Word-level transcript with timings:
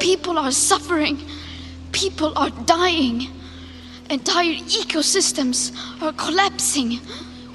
People 0.00 0.38
are 0.38 0.50
suffering. 0.52 1.18
People 1.92 2.32
are 2.38 2.48
dying. 2.64 3.26
Entire 4.08 4.54
ecosystems 4.54 5.76
are 6.00 6.14
collapsing. 6.14 7.00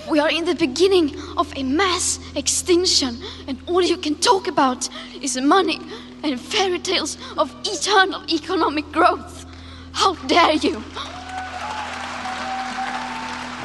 We 0.07 0.19
are 0.19 0.29
in 0.29 0.45
the 0.45 0.53
beginning 0.53 1.15
of 1.35 1.51
a 1.57 1.63
mass 1.63 2.19
extinction, 2.35 3.17
and 3.47 3.57
all 3.65 3.81
you 3.81 3.97
can 3.97 4.13
talk 4.15 4.47
about 4.47 4.87
is 5.19 5.35
money 5.37 5.79
and 6.21 6.39
fairy 6.39 6.77
tales 6.77 7.17
of 7.39 7.51
eternal 7.63 8.21
economic 8.31 8.91
growth. 8.91 9.47
How 9.93 10.13
dare 10.27 10.53
you! 10.53 10.83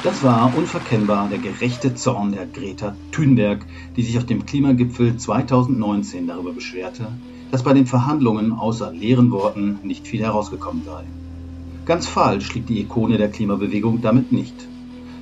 Das 0.03 0.23
war 0.23 0.55
unverkennbar 0.55 1.29
der 1.29 1.37
gerechte 1.37 1.93
Zorn 1.93 2.31
der 2.31 2.47
Greta 2.47 2.95
Thunberg, 3.11 3.63
die 3.95 4.01
sich 4.01 4.17
auf 4.17 4.25
dem 4.25 4.47
Klimagipfel 4.47 5.15
2019 5.15 6.25
darüber 6.25 6.53
beschwerte, 6.53 7.05
dass 7.51 7.61
bei 7.61 7.73
den 7.73 7.85
Verhandlungen 7.85 8.51
außer 8.51 8.91
leeren 8.91 9.29
Worten 9.29 9.77
nicht 9.83 10.07
viel 10.07 10.21
herausgekommen 10.21 10.81
sei. 10.83 11.03
Ganz 11.85 12.07
falsch 12.07 12.51
liegt 12.55 12.69
die 12.69 12.81
Ikone 12.81 13.19
der 13.19 13.29
Klimabewegung 13.29 14.01
damit 14.01 14.31
nicht. 14.31 14.55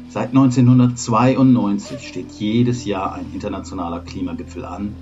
Seit 0.07 0.29
1992 0.29 2.07
steht 2.07 2.31
jedes 2.31 2.85
Jahr 2.85 3.15
ein 3.15 3.25
internationaler 3.33 3.99
Klimagipfel 3.99 4.63
an, 4.63 4.93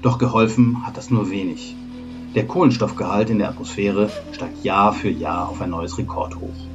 doch 0.00 0.18
geholfen 0.18 0.86
hat 0.86 0.96
das 0.96 1.10
nur 1.10 1.30
wenig. 1.30 1.74
Der 2.36 2.46
Kohlenstoffgehalt 2.46 3.30
in 3.30 3.38
der 3.38 3.48
Atmosphäre 3.48 4.10
steigt 4.30 4.62
Jahr 4.62 4.92
für 4.92 5.10
Jahr 5.10 5.48
auf 5.48 5.60
ein 5.60 5.70
neues 5.70 5.98
Rekordhoch. 5.98 6.73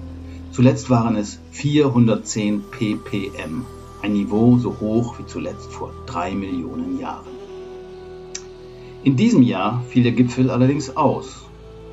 Zuletzt 0.51 0.89
waren 0.89 1.15
es 1.15 1.39
410 1.51 2.63
ppm, 2.71 3.65
ein 4.01 4.13
Niveau 4.13 4.57
so 4.57 4.79
hoch 4.79 5.19
wie 5.19 5.25
zuletzt 5.25 5.71
vor 5.71 5.93
drei 6.05 6.31
Millionen 6.31 6.99
Jahren. 6.99 7.39
In 9.03 9.15
diesem 9.15 9.43
Jahr 9.43 9.83
fiel 9.89 10.03
der 10.03 10.11
Gipfel 10.11 10.49
allerdings 10.49 10.97
aus. 10.97 11.45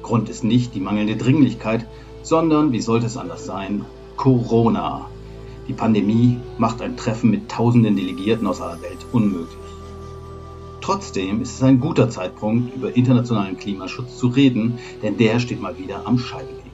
Grund 0.03 0.29
ist 0.29 0.43
nicht 0.43 0.75
die 0.75 0.81
mangelnde 0.81 1.17
Dringlichkeit, 1.17 1.87
sondern, 2.23 2.73
wie 2.73 2.81
sollte 2.81 3.07
es 3.07 3.17
anders 3.17 3.45
sein, 3.45 3.85
Corona. 4.17 5.07
Die 5.69 5.73
Pandemie 5.73 6.39
macht 6.59 6.81
ein 6.81 6.97
Treffen 6.97 7.31
mit 7.31 7.48
tausenden 7.48 7.95
Delegierten 7.95 8.47
aus 8.47 8.61
aller 8.61 8.81
Welt 8.83 9.07
unmöglich. 9.13 9.57
Trotzdem 10.81 11.43
ist 11.43 11.55
es 11.55 11.63
ein 11.63 11.81
guter 11.81 12.09
Zeitpunkt, 12.09 12.75
über 12.75 12.97
internationalen 12.97 13.57
Klimaschutz 13.57 14.17
zu 14.17 14.29
reden, 14.29 14.79
denn 15.03 15.17
der 15.17 15.41
steht 15.41 15.61
mal 15.61 15.79
wieder 15.79 16.07
am 16.07 16.19
Scheideweg. 16.19 16.66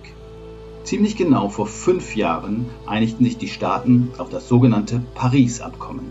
Ziemlich 0.93 1.17
genau 1.17 1.49
vor 1.49 1.67
fünf 1.67 2.17
Jahren 2.17 2.67
einigten 2.85 3.25
sich 3.25 3.39
die 3.39 3.49
Staaten 3.49 4.11
auf 4.19 4.29
das 4.29 4.47
sogenannte 4.47 5.01
Paris-Abkommen. 5.15 6.11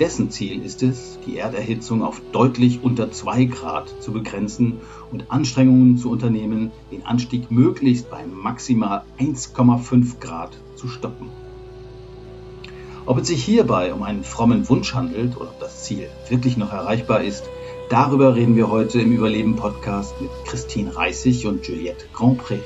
Dessen 0.00 0.28
Ziel 0.28 0.60
ist 0.64 0.82
es, 0.82 1.20
die 1.24 1.36
Erderhitzung 1.36 2.02
auf 2.02 2.20
deutlich 2.32 2.80
unter 2.82 3.12
2 3.12 3.44
Grad 3.44 4.02
zu 4.02 4.10
begrenzen 4.10 4.80
und 5.12 5.30
Anstrengungen 5.30 5.98
zu 5.98 6.10
unternehmen, 6.10 6.72
den 6.90 7.06
Anstieg 7.06 7.52
möglichst 7.52 8.10
bei 8.10 8.26
maximal 8.26 9.04
1,5 9.20 10.18
Grad 10.18 10.58
zu 10.74 10.88
stoppen. 10.88 11.28
Ob 13.04 13.18
es 13.18 13.28
sich 13.28 13.44
hierbei 13.44 13.94
um 13.94 14.02
einen 14.02 14.24
frommen 14.24 14.68
Wunsch 14.68 14.94
handelt 14.94 15.36
oder 15.36 15.50
ob 15.50 15.60
das 15.60 15.84
Ziel 15.84 16.08
wirklich 16.28 16.56
noch 16.56 16.72
erreichbar 16.72 17.22
ist, 17.22 17.44
darüber 17.88 18.34
reden 18.34 18.56
wir 18.56 18.68
heute 18.68 19.00
im 19.00 19.12
Überleben 19.12 19.54
Podcast 19.54 20.20
mit 20.20 20.30
Christine 20.44 20.96
Reißig 20.96 21.46
und 21.46 21.68
Juliette 21.68 22.06
Grandpré. 22.12 22.58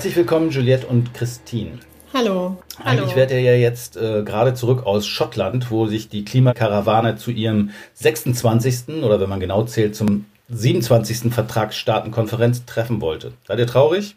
Herzlich 0.00 0.16
willkommen, 0.16 0.48
Juliette 0.48 0.86
und 0.86 1.12
Christine. 1.12 1.72
Hallo. 2.14 2.56
Hallo. 2.82 3.14
wärt 3.14 3.32
ihr 3.32 3.42
ja 3.42 3.52
jetzt 3.52 3.98
äh, 3.98 4.22
gerade 4.22 4.54
zurück 4.54 4.86
aus 4.86 5.06
Schottland, 5.06 5.70
wo 5.70 5.88
sich 5.88 6.08
die 6.08 6.24
Klimakarawane 6.24 7.16
zu 7.16 7.30
ihrem 7.30 7.68
26. 7.96 9.02
oder 9.04 9.20
wenn 9.20 9.28
man 9.28 9.40
genau 9.40 9.64
zählt, 9.64 9.94
zum 9.94 10.24
27. 10.48 11.30
Vertragsstaatenkonferenz 11.34 12.64
treffen 12.64 13.02
wollte. 13.02 13.32
Seid 13.46 13.58
ihr 13.58 13.66
traurig? 13.66 14.16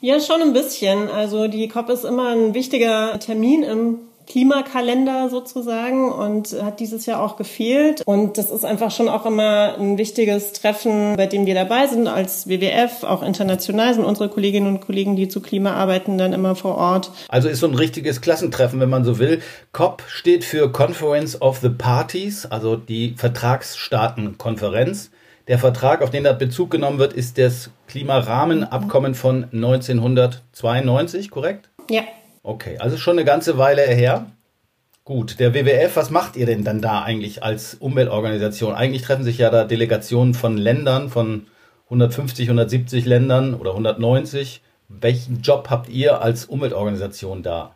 Ja, 0.00 0.20
schon 0.20 0.40
ein 0.40 0.52
bisschen. 0.52 1.10
Also 1.10 1.48
die 1.48 1.66
COP 1.66 1.90
ist 1.90 2.04
immer 2.04 2.28
ein 2.28 2.54
wichtiger 2.54 3.18
Termin 3.18 3.64
im 3.64 3.98
Klimakalender 4.28 5.30
sozusagen 5.30 6.12
und 6.12 6.54
hat 6.62 6.80
dieses 6.80 7.06
Jahr 7.06 7.22
auch 7.22 7.36
gefehlt. 7.36 8.02
Und 8.04 8.36
das 8.36 8.50
ist 8.50 8.64
einfach 8.64 8.90
schon 8.90 9.08
auch 9.08 9.24
immer 9.24 9.76
ein 9.78 9.96
wichtiges 9.96 10.52
Treffen, 10.52 11.16
bei 11.16 11.26
dem 11.26 11.46
wir 11.46 11.54
dabei 11.54 11.86
sind 11.86 12.08
als 12.08 12.46
WWF. 12.46 13.04
Auch 13.04 13.22
international 13.22 13.94
sind 13.94 14.04
unsere 14.04 14.28
Kolleginnen 14.28 14.66
und 14.66 14.80
Kollegen, 14.82 15.16
die 15.16 15.28
zu 15.28 15.40
Klima 15.40 15.72
arbeiten, 15.72 16.18
dann 16.18 16.34
immer 16.34 16.54
vor 16.54 16.76
Ort. 16.76 17.10
Also 17.28 17.48
ist 17.48 17.60
so 17.60 17.66
ein 17.66 17.74
richtiges 17.74 18.20
Klassentreffen, 18.20 18.80
wenn 18.80 18.90
man 18.90 19.02
so 19.02 19.18
will. 19.18 19.40
COP 19.72 20.02
steht 20.06 20.44
für 20.44 20.70
Conference 20.70 21.40
of 21.40 21.60
the 21.60 21.70
Parties, 21.70 22.44
also 22.44 22.76
die 22.76 23.14
Vertragsstaatenkonferenz. 23.16 25.10
Der 25.48 25.58
Vertrag, 25.58 26.02
auf 26.02 26.10
den 26.10 26.24
da 26.24 26.34
Bezug 26.34 26.70
genommen 26.70 26.98
wird, 26.98 27.14
ist 27.14 27.38
das 27.38 27.70
Klimarahmenabkommen 27.86 29.14
von 29.14 29.44
1992, 29.44 31.30
korrekt? 31.30 31.70
Ja. 31.88 32.02
Okay, 32.42 32.78
also 32.78 32.96
schon 32.96 33.18
eine 33.18 33.24
ganze 33.24 33.58
Weile 33.58 33.82
her. 33.82 34.26
Gut, 35.04 35.40
der 35.40 35.54
WWF, 35.54 35.96
was 35.96 36.10
macht 36.10 36.36
ihr 36.36 36.44
denn 36.44 36.64
dann 36.64 36.82
da 36.82 37.02
eigentlich 37.02 37.42
als 37.42 37.74
Umweltorganisation? 37.74 38.74
Eigentlich 38.74 39.02
treffen 39.02 39.24
sich 39.24 39.38
ja 39.38 39.48
da 39.48 39.64
Delegationen 39.64 40.34
von 40.34 40.58
Ländern, 40.58 41.08
von 41.08 41.46
150, 41.86 42.48
170 42.48 43.06
Ländern 43.06 43.54
oder 43.54 43.70
190. 43.70 44.60
Welchen 44.88 45.40
Job 45.40 45.68
habt 45.70 45.88
ihr 45.88 46.20
als 46.20 46.44
Umweltorganisation 46.44 47.42
da? 47.42 47.74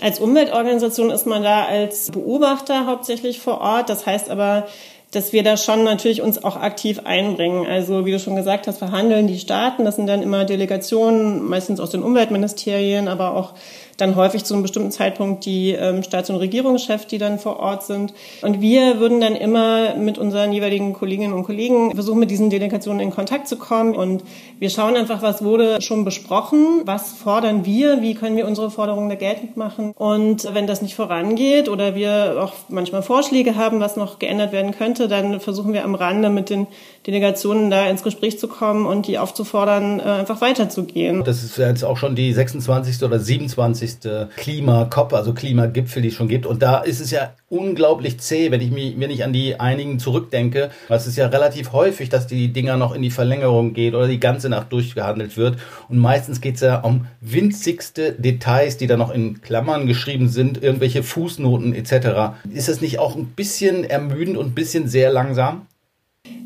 Als 0.00 0.20
Umweltorganisation 0.20 1.10
ist 1.10 1.26
man 1.26 1.42
da 1.42 1.64
als 1.64 2.10
Beobachter 2.10 2.86
hauptsächlich 2.86 3.40
vor 3.40 3.60
Ort. 3.60 3.90
Das 3.90 4.06
heißt 4.06 4.30
aber, 4.30 4.68
dass 5.10 5.32
wir 5.32 5.42
da 5.42 5.56
schon 5.56 5.84
natürlich 5.84 6.22
uns 6.22 6.42
auch 6.44 6.56
aktiv 6.56 7.00
einbringen. 7.04 7.66
Also 7.66 8.04
wie 8.04 8.12
du 8.12 8.18
schon 8.18 8.36
gesagt 8.36 8.66
hast, 8.66 8.78
verhandeln 8.78 9.26
die 9.26 9.38
Staaten. 9.38 9.84
Das 9.84 9.96
sind 9.96 10.06
dann 10.06 10.22
immer 10.22 10.44
Delegationen, 10.44 11.42
meistens 11.42 11.80
aus 11.80 11.90
den 11.90 12.02
Umweltministerien, 12.02 13.08
aber 13.08 13.34
auch 13.34 13.54
dann 13.98 14.14
häufig 14.14 14.44
zu 14.44 14.54
einem 14.54 14.62
bestimmten 14.62 14.92
Zeitpunkt 14.92 15.44
die 15.44 15.72
ähm, 15.72 16.02
Staats- 16.02 16.30
und 16.30 16.36
Regierungschefs, 16.36 17.08
die 17.08 17.18
dann 17.18 17.38
vor 17.38 17.58
Ort 17.58 17.82
sind. 17.82 18.14
Und 18.42 18.60
wir 18.60 19.00
würden 19.00 19.20
dann 19.20 19.34
immer 19.34 19.96
mit 19.96 20.18
unseren 20.18 20.52
jeweiligen 20.52 20.92
Kolleginnen 20.92 21.32
und 21.32 21.42
Kollegen 21.42 21.92
versuchen, 21.94 22.20
mit 22.20 22.30
diesen 22.30 22.48
Delegationen 22.48 23.00
in 23.00 23.10
Kontakt 23.10 23.48
zu 23.48 23.56
kommen. 23.56 23.94
Und 23.94 24.22
wir 24.60 24.70
schauen 24.70 24.96
einfach, 24.96 25.20
was 25.20 25.42
wurde 25.42 25.82
schon 25.82 26.04
besprochen, 26.04 26.82
was 26.84 27.12
fordern 27.12 27.66
wir, 27.66 28.00
wie 28.00 28.14
können 28.14 28.36
wir 28.36 28.46
unsere 28.46 28.70
Forderungen 28.70 29.08
da 29.08 29.16
geltend 29.16 29.56
machen. 29.56 29.92
Und 29.96 30.48
wenn 30.54 30.68
das 30.68 30.80
nicht 30.80 30.94
vorangeht 30.94 31.68
oder 31.68 31.96
wir 31.96 32.36
auch 32.40 32.52
manchmal 32.68 33.02
Vorschläge 33.02 33.56
haben, 33.56 33.80
was 33.80 33.96
noch 33.96 34.20
geändert 34.20 34.52
werden 34.52 34.70
könnte, 34.70 35.08
dann 35.08 35.40
versuchen 35.40 35.72
wir 35.72 35.84
am 35.84 35.96
Rande 35.96 36.30
mit 36.30 36.50
den 36.50 36.68
Delegationen 37.06 37.68
da 37.68 37.86
ins 37.86 38.04
Gespräch 38.04 38.38
zu 38.38 38.46
kommen 38.46 38.86
und 38.86 39.08
die 39.08 39.18
aufzufordern, 39.18 40.00
einfach 40.00 40.40
weiterzugehen. 40.40 41.24
Das 41.24 41.42
ist 41.42 41.58
jetzt 41.58 41.84
auch 41.84 41.96
schon 41.96 42.14
die 42.14 42.32
26. 42.32 43.02
oder 43.02 43.18
27. 43.18 43.87
Klima-COP, 44.36 45.12
also 45.14 45.34
Klimagipfel, 45.34 46.02
die 46.02 46.08
es 46.08 46.14
schon 46.14 46.28
gibt. 46.28 46.46
Und 46.46 46.62
da 46.62 46.78
ist 46.78 47.00
es 47.00 47.10
ja 47.10 47.32
unglaublich 47.48 48.20
zäh, 48.20 48.50
wenn 48.50 48.60
ich 48.60 48.70
mich, 48.70 48.98
wenn 48.98 49.10
ich 49.10 49.24
an 49.24 49.32
die 49.32 49.58
einigen 49.58 49.98
zurückdenke. 49.98 50.70
Es 50.88 51.06
ist 51.06 51.16
ja 51.16 51.26
relativ 51.26 51.72
häufig, 51.72 52.08
dass 52.08 52.26
die 52.26 52.52
Dinger 52.52 52.76
noch 52.76 52.94
in 52.94 53.02
die 53.02 53.10
Verlängerung 53.10 53.72
geht 53.72 53.94
oder 53.94 54.06
die 54.06 54.20
ganze 54.20 54.48
Nacht 54.48 54.72
durchgehandelt 54.72 55.36
wird. 55.36 55.58
Und 55.88 55.98
meistens 55.98 56.40
geht 56.40 56.56
es 56.56 56.60
ja 56.60 56.80
um 56.80 57.06
winzigste 57.20 58.12
Details, 58.12 58.76
die 58.76 58.86
da 58.86 58.96
noch 58.96 59.10
in 59.10 59.40
Klammern 59.40 59.86
geschrieben 59.86 60.28
sind, 60.28 60.62
irgendwelche 60.62 61.02
Fußnoten 61.02 61.74
etc. 61.74 62.36
Ist 62.52 62.68
das 62.68 62.80
nicht 62.80 62.98
auch 62.98 63.16
ein 63.16 63.26
bisschen 63.28 63.84
ermüdend 63.84 64.36
und 64.36 64.48
ein 64.48 64.54
bisschen 64.54 64.88
sehr 64.88 65.12
langsam? 65.12 65.66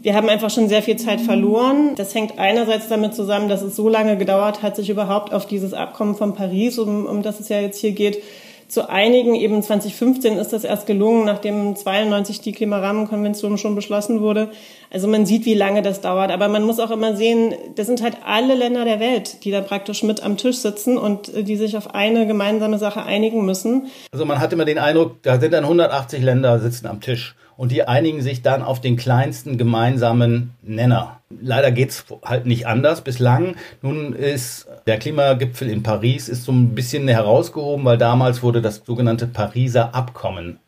Wir 0.02 0.14
haben 0.14 0.28
einfach 0.28 0.50
schon 0.50 0.68
sehr 0.68 0.82
viel 0.82 0.96
Zeit 0.96 1.20
verloren. 1.20 1.92
Das 1.94 2.12
hängt 2.12 2.36
einerseits 2.36 2.88
damit 2.88 3.14
zusammen, 3.14 3.48
dass 3.48 3.62
es 3.62 3.76
so 3.76 3.88
lange 3.88 4.16
gedauert 4.16 4.60
hat, 4.60 4.74
sich 4.74 4.90
überhaupt 4.90 5.32
auf 5.32 5.46
dieses 5.46 5.74
Abkommen 5.74 6.16
von 6.16 6.34
Paris, 6.34 6.78
um, 6.78 7.06
um 7.06 7.22
das 7.22 7.38
es 7.38 7.48
ja 7.48 7.60
jetzt 7.60 7.78
hier 7.78 7.92
geht, 7.92 8.20
zu 8.66 8.88
einigen. 8.88 9.36
Eben 9.36 9.62
2015 9.62 10.38
ist 10.38 10.52
das 10.52 10.64
erst 10.64 10.86
gelungen, 10.86 11.24
nachdem 11.24 11.76
92 11.76 12.40
die 12.40 12.50
Klimarahmenkonvention 12.50 13.58
schon 13.58 13.76
beschlossen 13.76 14.20
wurde. 14.20 14.50
Also 14.90 15.06
man 15.06 15.24
sieht, 15.24 15.44
wie 15.44 15.54
lange 15.54 15.82
das 15.82 16.00
dauert. 16.00 16.32
Aber 16.32 16.48
man 16.48 16.64
muss 16.64 16.80
auch 16.80 16.90
immer 16.90 17.14
sehen, 17.14 17.54
das 17.76 17.86
sind 17.86 18.02
halt 18.02 18.16
alle 18.26 18.54
Länder 18.54 18.84
der 18.84 18.98
Welt, 18.98 19.44
die 19.44 19.52
da 19.52 19.60
praktisch 19.60 20.02
mit 20.02 20.20
am 20.20 20.36
Tisch 20.36 20.56
sitzen 20.56 20.98
und 20.98 21.30
die 21.46 21.56
sich 21.56 21.76
auf 21.76 21.94
eine 21.94 22.26
gemeinsame 22.26 22.78
Sache 22.78 23.04
einigen 23.04 23.44
müssen. 23.44 23.86
Also 24.10 24.24
man 24.24 24.40
hat 24.40 24.52
immer 24.52 24.64
den 24.64 24.78
Eindruck, 24.78 25.22
da 25.22 25.38
sind 25.38 25.52
dann 25.52 25.62
180 25.62 26.20
Länder 26.22 26.58
sitzen 26.58 26.88
am 26.88 27.00
Tisch 27.00 27.36
und 27.62 27.70
die 27.70 27.86
einigen 27.86 28.22
sich 28.22 28.42
dann 28.42 28.60
auf 28.64 28.80
den 28.80 28.96
kleinsten 28.96 29.56
gemeinsamen 29.56 30.50
Nenner. 30.62 31.20
Leider 31.30 31.70
geht's 31.70 32.04
halt 32.24 32.44
nicht 32.44 32.66
anders 32.66 33.02
bislang. 33.02 33.54
Nun 33.82 34.14
ist 34.14 34.66
der 34.88 34.98
Klimagipfel 34.98 35.70
in 35.70 35.84
Paris 35.84 36.28
ist 36.28 36.42
so 36.42 36.50
ein 36.50 36.74
bisschen 36.74 37.06
herausgehoben, 37.06 37.84
weil 37.84 37.98
damals 37.98 38.42
wurde 38.42 38.62
das 38.62 38.82
sogenannte 38.84 39.28
Pariser 39.28 39.94
Abkommen 39.94 40.58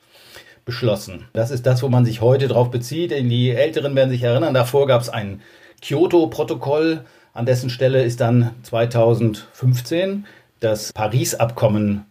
beschlossen. 0.64 1.24
Das 1.32 1.50
ist 1.50 1.66
das, 1.66 1.82
wo 1.82 1.88
man 1.88 2.04
sich 2.04 2.20
heute 2.20 2.46
drauf 2.46 2.70
bezieht. 2.70 3.10
Die 3.10 3.50
Älteren 3.50 3.96
werden 3.96 4.10
sich 4.10 4.22
erinnern, 4.22 4.54
davor 4.54 4.86
gab 4.86 5.02
es 5.02 5.08
ein 5.08 5.40
Kyoto-Protokoll, 5.82 7.00
an 7.32 7.44
dessen 7.44 7.70
Stelle 7.70 8.04
ist 8.04 8.20
dann 8.20 8.52
2015 8.62 10.26
das 10.60 10.92
Paris-Abkommen 10.92 12.04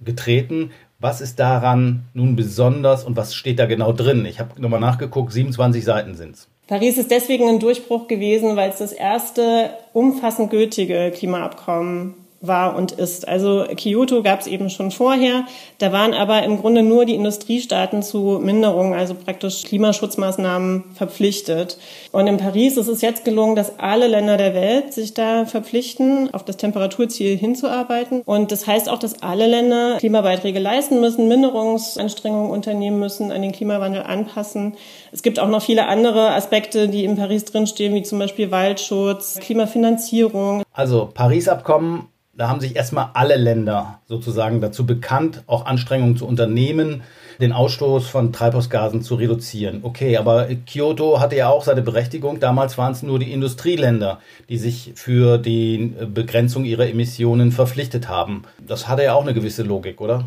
getreten. 0.00 0.70
Was 1.00 1.20
ist 1.20 1.38
daran 1.38 2.08
nun 2.12 2.34
besonders 2.34 3.04
und 3.04 3.16
was 3.16 3.32
steht 3.32 3.60
da 3.60 3.66
genau 3.66 3.92
drin? 3.92 4.26
Ich 4.26 4.40
habe 4.40 4.60
nochmal 4.60 4.80
nachgeguckt, 4.80 5.32
27 5.32 5.84
Seiten 5.84 6.16
sind 6.16 6.34
es. 6.34 6.48
Paris 6.66 6.98
ist 6.98 7.12
deswegen 7.12 7.48
ein 7.48 7.60
Durchbruch 7.60 8.08
gewesen, 8.08 8.56
weil 8.56 8.70
es 8.70 8.78
das 8.78 8.92
erste 8.92 9.70
umfassend 9.92 10.50
gültige 10.50 11.12
Klimaabkommen 11.14 12.14
war 12.40 12.76
und 12.76 12.92
ist. 12.92 13.26
Also 13.26 13.64
Kyoto 13.76 14.22
gab 14.22 14.40
es 14.40 14.46
eben 14.46 14.70
schon 14.70 14.90
vorher. 14.90 15.44
Da 15.78 15.92
waren 15.92 16.14
aber 16.14 16.42
im 16.44 16.60
Grunde 16.60 16.82
nur 16.82 17.04
die 17.04 17.14
Industriestaaten 17.14 18.02
zu 18.02 18.40
Minderungen, 18.42 18.94
also 18.94 19.14
praktisch 19.14 19.64
Klimaschutzmaßnahmen 19.64 20.84
verpflichtet. 20.94 21.78
Und 22.12 22.28
in 22.28 22.36
Paris 22.36 22.76
ist 22.76 22.86
es 22.86 23.00
jetzt 23.00 23.24
gelungen, 23.24 23.56
dass 23.56 23.78
alle 23.80 24.06
Länder 24.06 24.36
der 24.36 24.54
Welt 24.54 24.92
sich 24.92 25.14
da 25.14 25.46
verpflichten, 25.46 26.32
auf 26.32 26.44
das 26.44 26.56
Temperaturziel 26.56 27.36
hinzuarbeiten. 27.36 28.22
Und 28.24 28.52
das 28.52 28.66
heißt 28.66 28.88
auch, 28.88 28.98
dass 28.98 29.22
alle 29.22 29.48
Länder 29.48 29.96
Klimabeiträge 29.98 30.60
leisten 30.60 31.00
müssen, 31.00 31.26
Minderungsanstrengungen 31.26 32.50
unternehmen 32.50 33.00
müssen, 33.00 33.32
an 33.32 33.42
den 33.42 33.52
Klimawandel 33.52 34.02
anpassen. 34.02 34.76
Es 35.10 35.22
gibt 35.22 35.40
auch 35.40 35.48
noch 35.48 35.62
viele 35.62 35.86
andere 35.86 36.30
Aspekte, 36.34 36.88
die 36.88 37.04
in 37.04 37.16
Paris 37.16 37.44
drinstehen, 37.46 37.94
wie 37.94 38.02
zum 38.02 38.20
Beispiel 38.20 38.52
Waldschutz, 38.52 39.40
Klimafinanzierung. 39.40 40.62
Also 40.72 41.10
Paris-Abkommen 41.12 42.06
da 42.38 42.48
haben 42.48 42.60
sich 42.60 42.76
erstmal 42.76 43.10
alle 43.14 43.34
Länder 43.36 44.00
sozusagen 44.06 44.60
dazu 44.60 44.86
bekannt, 44.86 45.42
auch 45.48 45.66
Anstrengungen 45.66 46.16
zu 46.16 46.24
unternehmen, 46.24 47.02
den 47.40 47.52
Ausstoß 47.52 48.06
von 48.06 48.32
Treibhausgasen 48.32 49.02
zu 49.02 49.16
reduzieren. 49.16 49.80
Okay, 49.82 50.16
aber 50.16 50.46
Kyoto 50.46 51.20
hatte 51.20 51.34
ja 51.34 51.48
auch 51.48 51.64
seine 51.64 51.82
Berechtigung. 51.82 52.38
Damals 52.38 52.78
waren 52.78 52.92
es 52.92 53.02
nur 53.02 53.18
die 53.18 53.32
Industrieländer, 53.32 54.20
die 54.48 54.56
sich 54.56 54.92
für 54.94 55.38
die 55.38 55.94
Begrenzung 56.14 56.64
ihrer 56.64 56.88
Emissionen 56.88 57.50
verpflichtet 57.50 58.08
haben. 58.08 58.44
Das 58.64 58.86
hatte 58.86 59.02
ja 59.02 59.14
auch 59.14 59.22
eine 59.22 59.34
gewisse 59.34 59.64
Logik, 59.64 60.00
oder? 60.00 60.24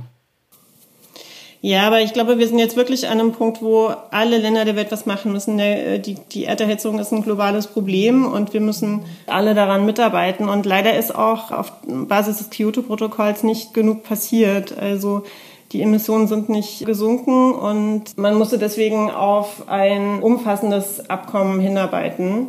Ja, 1.64 1.86
aber 1.86 2.02
ich 2.02 2.14
glaube, 2.14 2.40
wir 2.40 2.48
sind 2.48 2.58
jetzt 2.58 2.76
wirklich 2.76 3.08
an 3.08 3.20
einem 3.20 3.34
Punkt, 3.34 3.62
wo 3.62 3.94
alle 4.10 4.40
Länder 4.40 4.66
der 4.66 4.76
Welt 4.76 4.92
was 4.92 5.06
machen 5.06 5.32
müssen. 5.32 5.60
Äh, 5.60 6.00
die, 6.00 6.16
die 6.16 6.46
Erderhitzung 6.46 6.98
ist 6.98 7.12
ein 7.12 7.22
globales 7.22 7.68
Problem 7.68 8.26
und 8.26 8.54
wir 8.54 8.62
müssen 8.62 9.02
alle 9.28 9.54
daran 9.54 9.86
mitarbeiten. 9.86 10.50
Und 10.50 10.66
leider 10.66 10.98
ist 10.98 11.14
auch 11.14 11.52
auf 11.52 11.72
Basis 11.86 12.40
des 12.40 12.50
Kyoto-Protokolls 12.50 13.44
nicht 13.44 13.76
genug 13.76 14.04
passiert. 14.04 14.76
Also 14.76 15.24
die 15.72 15.84
Emissionen 15.84 16.28
sind 16.28 16.50
nicht 16.50 16.86
gesunken 16.86 17.54
und 17.54 18.18
man 18.18 18.36
musste 18.36 18.58
deswegen 18.58 19.12
auf 19.12 19.70
ein 19.70 20.22
umfassendes 20.22 21.10
Abkommen 21.12 21.60
hinarbeiten. 21.60 22.48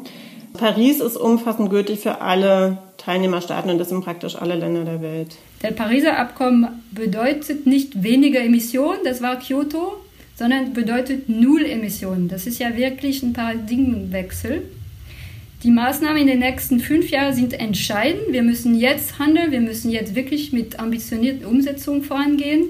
Paris 0.54 1.00
ist 1.00 1.16
umfassend 1.16 1.70
gültig 1.70 2.00
für 2.00 2.20
alle 2.22 2.78
Teilnehmerstaaten 3.04 3.70
und 3.70 3.78
das 3.78 3.88
sind 3.88 4.04
praktisch 4.04 4.36
alle 4.36 4.54
Länder 4.54 4.84
der 4.84 5.02
Welt. 5.02 5.36
Der 5.62 5.72
Pariser 5.72 6.18
Abkommen 6.18 6.82
bedeutet 6.92 7.66
nicht 7.66 8.02
weniger 8.02 8.40
Emissionen, 8.40 9.00
das 9.04 9.20
war 9.22 9.38
Kyoto, 9.38 9.96
sondern 10.36 10.72
bedeutet 10.72 11.28
Null 11.28 11.64
Emissionen. 11.64 12.28
Das 12.28 12.46
ist 12.46 12.58
ja 12.58 12.76
wirklich 12.76 13.22
ein 13.22 13.32
Paradigmenwechsel. 13.32 14.62
Die 15.62 15.70
Maßnahmen 15.70 16.22
in 16.22 16.26
den 16.26 16.40
nächsten 16.40 16.80
fünf 16.80 17.10
Jahren 17.10 17.34
sind 17.34 17.52
entscheidend. 17.52 18.32
Wir 18.32 18.42
müssen 18.42 18.76
jetzt 18.76 19.20
handeln, 19.20 19.52
wir 19.52 19.60
müssen 19.60 19.90
jetzt 19.92 20.16
wirklich 20.16 20.52
mit 20.52 20.80
ambitionierter 20.80 21.46
Umsetzung 21.46 22.02
vorangehen. 22.02 22.64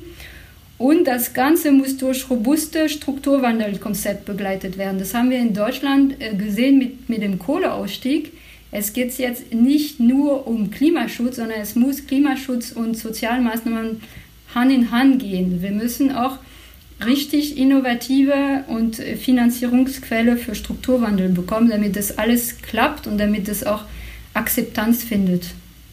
Und 0.77 1.07
das 1.07 1.33
Ganze 1.33 1.73
muss 1.73 1.97
durch 1.97 2.29
robuste 2.29 2.89
Strukturwandelkonzept 2.89 4.25
begleitet 4.25 4.77
werden. 4.77 4.99
Das 4.99 5.15
haben 5.15 5.31
wir 5.31 5.39
in 5.39 5.55
Deutschland 5.55 6.21
äh, 6.21 6.35
gesehen 6.35 6.79
mit, 6.79 7.09
mit 7.09 7.23
dem 7.23 7.39
Kohleausstieg. 7.39 8.33
Es 8.75 8.95
geht 8.95 9.17
jetzt 9.19 9.53
nicht 9.53 10.01
nur 10.01 10.47
um 10.47 10.71
Klimaschutz, 10.71 11.37
sondern 11.37 11.61
es 11.61 11.77
muss 11.77 12.07
Klimaschutz 12.07 12.73
und 12.73 12.97
Sozialmaßnahmen 12.97 14.01
Hand 14.55 14.73
in 14.73 14.91
Hand 14.91 15.21
gehen. 15.21 15.61
Wir 15.61 15.73
müssen 15.73 16.11
auch 16.11 16.39
richtig 17.05 17.59
innovative 17.59 18.65
und 18.69 18.97
Finanzierungsquelle 18.97 20.39
für 20.39 20.55
Strukturwandel 20.55 21.29
bekommen, 21.29 21.69
damit 21.69 21.97
das 21.97 22.17
alles 22.17 22.63
klappt 22.63 23.07
und 23.07 23.19
damit 23.19 23.47
es 23.49 23.63
auch 23.63 23.83
Akzeptanz 24.33 25.05
findet. 25.05 25.49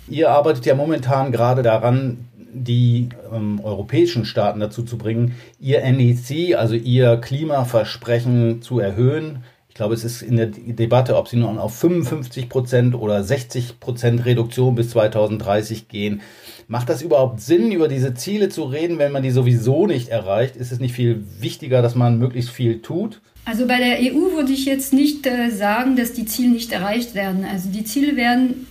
Ihr 0.08 0.30
arbeitet 0.30 0.66
ja 0.66 0.74
momentan 0.74 1.34
gerade 1.34 1.64
daran, 1.64 2.30
die 2.54 3.10
ähm, 3.34 3.60
europäischen 3.62 4.24
Staaten 4.24 4.62
dazu 4.62 4.84
zu 4.84 4.98
bringen, 4.98 5.36
ihr 5.60 5.82
NEC, 5.82 6.56
also 6.56 6.76
ihr 6.76 7.18
Klimaversprechen 7.18 8.62
zu 8.62 8.80
erhöhen 8.80 9.44
glaube, 9.80 9.94
es 9.94 10.04
ist 10.04 10.22
in 10.22 10.36
der 10.36 10.48
Debatte, 10.48 11.16
ob 11.16 11.30
sie 11.30 11.38
nun 11.38 11.58
auf 11.58 11.74
55 11.78 12.50
Prozent 12.50 12.96
oder 12.96 13.24
60 13.24 13.80
Prozent 13.80 14.26
Reduktion 14.26 14.76
bis 14.76 14.90
2030 14.90 15.88
gehen. 15.88 16.20
Macht 16.68 16.90
das 16.90 17.02
überhaupt 17.02 17.40
Sinn, 17.40 17.72
über 17.72 17.88
diese 17.88 18.14
Ziele 18.14 18.50
zu 18.50 18.64
reden, 18.64 19.00
wenn 19.00 19.14
man 19.14 19.24
die 19.24 19.32
sowieso 19.32 19.88
nicht 19.88 20.10
erreicht? 20.10 20.58
Ist 20.58 20.74
es 20.74 20.82
nicht 20.82 20.94
viel 20.94 21.24
wichtiger, 21.40 21.82
dass 21.82 21.96
man 21.96 22.20
möglichst 22.20 22.52
viel 22.52 22.82
tut? 22.82 23.22
Also 23.46 23.68
bei 23.68 23.78
der 23.78 24.00
EU 24.00 24.36
würde 24.36 24.52
ich 24.52 24.66
jetzt 24.66 24.92
nicht 24.92 25.26
äh, 25.26 25.50
sagen, 25.50 25.96
dass 25.96 26.12
die 26.12 26.26
Ziele 26.26 26.50
nicht 26.50 26.74
erreicht 26.74 27.16
werden. 27.16 27.46
Also 27.46 27.70
die 27.70 27.86
Ziele 27.86 28.18
werden 28.18 28.68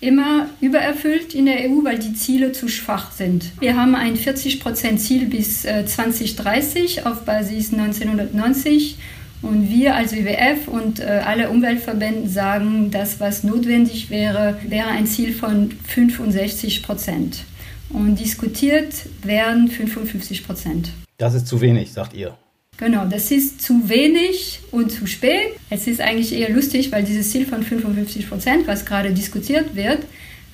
immer 0.00 0.48
übererfüllt 0.62 1.34
in 1.34 1.44
der 1.44 1.70
EU, 1.70 1.84
weil 1.84 1.98
die 1.98 2.14
Ziele 2.14 2.52
zu 2.52 2.68
schwach 2.68 3.12
sind. 3.12 3.52
Wir 3.60 3.76
haben 3.76 3.94
ein 3.94 4.16
40-Prozent-Ziel 4.16 5.26
bis 5.26 5.66
äh, 5.66 5.84
2030 5.84 7.04
auf 7.04 7.26
Basis 7.26 7.74
1990 7.74 8.96
und 9.42 9.70
wir 9.70 9.94
als 9.94 10.12
WWF 10.12 10.68
und 10.68 11.00
äh, 11.00 11.04
alle 11.24 11.50
Umweltverbände 11.50 12.28
sagen, 12.28 12.90
das, 12.90 13.20
was 13.20 13.44
notwendig 13.44 14.10
wäre, 14.10 14.58
wäre 14.66 14.88
ein 14.88 15.06
Ziel 15.06 15.32
von 15.32 15.70
65 15.70 16.82
Prozent. 16.82 17.44
Und 17.90 18.18
diskutiert 18.18 18.94
werden 19.22 19.68
55 19.68 20.46
Prozent. 20.46 20.90
Das 21.18 21.34
ist 21.34 21.46
zu 21.46 21.60
wenig, 21.60 21.92
sagt 21.92 22.14
ihr. 22.14 22.36
Genau, 22.78 23.06
das 23.06 23.30
ist 23.30 23.62
zu 23.62 23.88
wenig 23.88 24.60
und 24.70 24.90
zu 24.90 25.06
spät. 25.06 25.54
Es 25.70 25.86
ist 25.86 26.00
eigentlich 26.00 26.32
eher 26.32 26.50
lustig, 26.50 26.92
weil 26.92 27.04
dieses 27.04 27.30
Ziel 27.30 27.46
von 27.46 27.62
55 27.62 28.28
Prozent, 28.28 28.66
was 28.66 28.84
gerade 28.84 29.12
diskutiert 29.12 29.74
wird, 29.74 30.00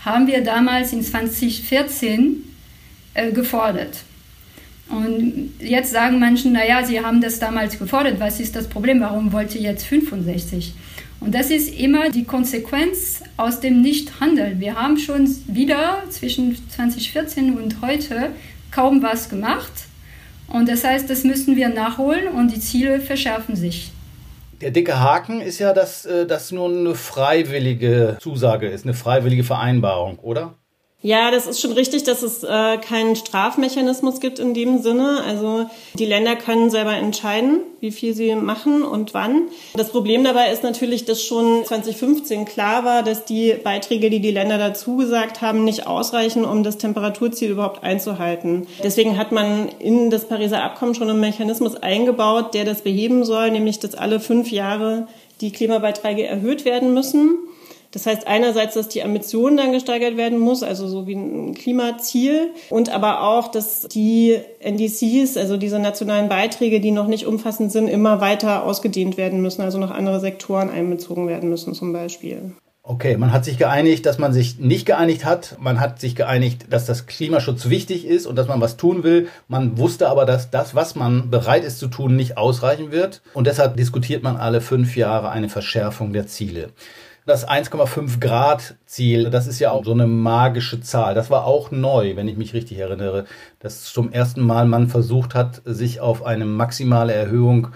haben 0.05 0.27
wir 0.27 0.45
damals 0.45 0.93
in 0.93 1.03
2014 1.03 2.45
äh, 3.15 3.33
gefordert. 3.33 4.05
Und 4.93 5.55
jetzt 5.59 5.91
sagen 5.91 6.19
manche, 6.19 6.51
naja, 6.51 6.85
sie 6.85 7.01
haben 7.01 7.23
das 7.23 7.39
damals 7.39 7.79
gefordert, 7.79 8.21
was 8.21 8.41
ist 8.41 8.55
das 8.55 8.69
Problem, 8.69 9.01
warum 9.01 9.33
wollt 9.33 9.55
ihr 9.55 9.63
jetzt 9.63 9.87
65? 9.87 10.75
Und 11.21 11.35
das 11.35 11.51
ist 11.51 11.75
immer 11.79 12.11
die 12.11 12.25
Konsequenz 12.25 13.23
aus 13.39 13.61
dem 13.61 13.81
Nichthandeln. 13.81 14.61
Wir 14.61 14.75
haben 14.75 14.99
schon 14.99 15.27
wieder 15.47 16.03
zwischen 16.11 16.57
2014 16.69 17.57
und 17.57 17.81
heute 17.81 18.33
kaum 18.71 19.03
was 19.03 19.31
gemacht. 19.31 19.73
Und 20.49 20.69
das 20.69 20.85
heißt, 20.85 21.09
das 21.09 21.25
müssen 21.25 21.57
wir 21.57 21.71
nachholen 21.71 22.29
und 22.29 22.55
die 22.55 22.61
Ziele 22.61 23.01
verschärfen 23.01 23.57
sich. 23.57 23.93
Der 24.61 24.73
dicke 24.73 25.01
Haken 25.01 25.41
ist 25.41 25.59
ja, 25.59 25.73
dass 25.73 26.05
äh, 26.05 26.27
das 26.27 26.53
nur 26.53 26.69
eine 26.69 26.95
freiwillige 26.95 28.19
Zusage 28.21 28.69
ist, 28.69 28.85
eine 28.85 28.95
freiwillige 28.95 29.43
Vereinbarung, 29.43 30.19
oder? 30.19 30.55
Ja, 31.05 31.33
das 31.33 31.49
ist 31.49 31.61
schon 31.61 31.73
richtig, 31.73 32.05
dass 32.05 32.23
es 32.23 32.45
äh, 32.45 32.79
keinen 32.79 33.17
Strafmechanismus 33.17 34.21
gibt 34.21 34.39
in 34.39 34.55
dem 34.55 34.81
Sinne. 34.83 35.25
Also 35.27 35.67
die 35.95 36.05
Länder 36.05 36.37
können 36.37 36.71
selber 36.71 36.95
entscheiden, 36.95 37.59
wie 37.81 37.91
viel 37.91 38.15
sie 38.15 38.37
machen 38.37 38.85
und 38.85 39.13
wann. 39.13 39.49
Das 39.75 39.91
Problem 39.91 40.23
dabei 40.23 40.53
ist 40.53 40.63
natürlich, 40.63 41.05
dass 41.05 41.21
schon 41.21 41.65
2015 41.65 42.45
klar 42.45 42.85
war, 42.85 43.03
dass 43.03 43.25
die 43.25 43.53
Beiträge, 43.53 44.11
die 44.11 44.21
die 44.21 44.31
Länder 44.31 44.59
dazu 44.59 44.97
gesagt 44.97 45.41
haben, 45.41 45.65
nicht 45.65 45.89
ausreichen, 45.89 46.45
um 46.45 46.63
das 46.63 46.79
Temperaturziel 46.79 47.51
überhaupt 47.51 47.83
einzuhalten. 47.83 48.69
Deswegen 48.85 49.19
hat 49.19 49.33
man 49.33 49.71
in 49.81 50.09
das 50.09 50.29
Pariser 50.29 50.63
Abkommen 50.63 50.95
schon 50.95 51.11
einen 51.11 51.19
Mechanismus 51.19 51.75
eingebaut, 51.75 52.55
der 52.55 52.65
das 52.65 52.83
beheben 52.83 53.25
soll, 53.25 53.51
nämlich 53.51 53.81
dass 53.81 53.97
alle 53.97 54.21
fünf 54.21 54.53
Jahre 54.53 55.09
die 55.41 55.51
Klimabeiträge 55.51 56.25
erhöht 56.25 56.65
werden 56.65 56.95
müssen. 56.95 57.37
Das 57.93 58.07
heißt 58.07 58.27
einerseits, 58.27 58.75
dass 58.75 58.89
die 58.89 59.03
Ambition 59.03 59.57
dann 59.57 59.73
gesteigert 59.73 60.17
werden 60.17 60.39
muss, 60.39 60.63
also 60.63 60.89
so 60.89 61.07
wie 61.07 61.15
ein 61.15 61.55
Klimaziel, 61.55 62.51
und 62.71 62.89
aber 62.89 63.23
auch, 63.23 63.49
dass 63.49 63.83
die 63.83 64.39
NDCs, 64.61 65.37
also 65.37 65.59
diese 65.59 65.79
nationalen 65.79 66.29
Beiträge, 66.29 66.81
die 66.81 66.91
noch 66.91 67.07
nicht 67.07 67.27
umfassend 67.27 67.71
sind, 67.71 67.89
immer 67.89 68.21
weiter 68.21 68.65
ausgedehnt 68.65 69.19
werden 69.19 69.43
müssen, 69.43 69.63
also 69.63 69.79
noch 69.79 69.91
andere 69.91 70.21
Sektoren 70.21 70.71
einbezogen 70.71 71.29
werden 71.29 71.51
müssen 71.51 71.75
zum 71.75 71.93
Beispiel. 71.93 72.53
Okay, 72.85 73.17
man 73.17 73.33
hat 73.33 73.45
sich 73.45 73.59
geeinigt, 73.59 74.07
dass 74.07 74.19
man 74.19 74.33
sich 74.33 74.59
nicht 74.59 74.87
geeinigt 74.87 75.25
hat. 75.25 75.57
Man 75.61 75.79
hat 75.79 76.01
sich 76.01 76.17
geeinigt, 76.17 76.67
dass 76.71 76.85
das 76.85 77.07
Klimaschutz 77.07 77.69
wichtig 77.69 78.05
ist 78.05 78.27
und 78.27 78.35
dass 78.35 78.49
man 78.49 78.61
was 78.61 78.77
tun 78.77 79.05
will. 79.05 79.29
Man 79.47 79.79
wusste 79.79 80.09
aber, 80.09 80.25
dass 80.27 80.51
das, 80.51 80.75
was 80.75 80.97
man 80.97 81.31
bereit 81.31 81.63
ist 81.63 81.79
zu 81.79 81.87
tun, 81.87 82.17
nicht 82.17 82.39
ausreichen 82.39 82.91
wird. 82.91 83.23
Und 83.35 83.47
deshalb 83.47 83.77
diskutiert 83.77 84.25
man 84.25 84.37
alle 84.37 84.61
fünf 84.61 84.97
Jahre 84.97 85.31
eine 85.31 85.49
Verschärfung 85.49 86.13
der 86.13 86.27
Ziele. 86.27 86.71
Das 87.25 87.47
1,5 87.49 88.19
Grad 88.19 88.75
Ziel, 88.85 89.31
das 89.31 89.47
ist 89.47 89.61
ja 89.61 89.71
auch 89.71 89.85
so 89.85 89.93
eine 89.93 90.09
magische 90.09 90.81
Zahl. 90.81 91.15
Das 91.15 91.31
war 91.31 91.47
auch 91.47 91.71
neu, 91.71 92.17
wenn 92.17 92.27
ich 92.27 92.37
mich 92.37 92.53
richtig 92.53 92.79
erinnere, 92.79 93.27
dass 93.61 93.85
zum 93.85 94.11
ersten 94.11 94.41
Mal 94.41 94.67
man 94.67 94.89
versucht 94.89 95.37
hat, 95.37 95.63
sich 95.65 96.01
auf 96.01 96.25
eine 96.25 96.47
maximale 96.47 97.13
Erhöhung 97.13 97.69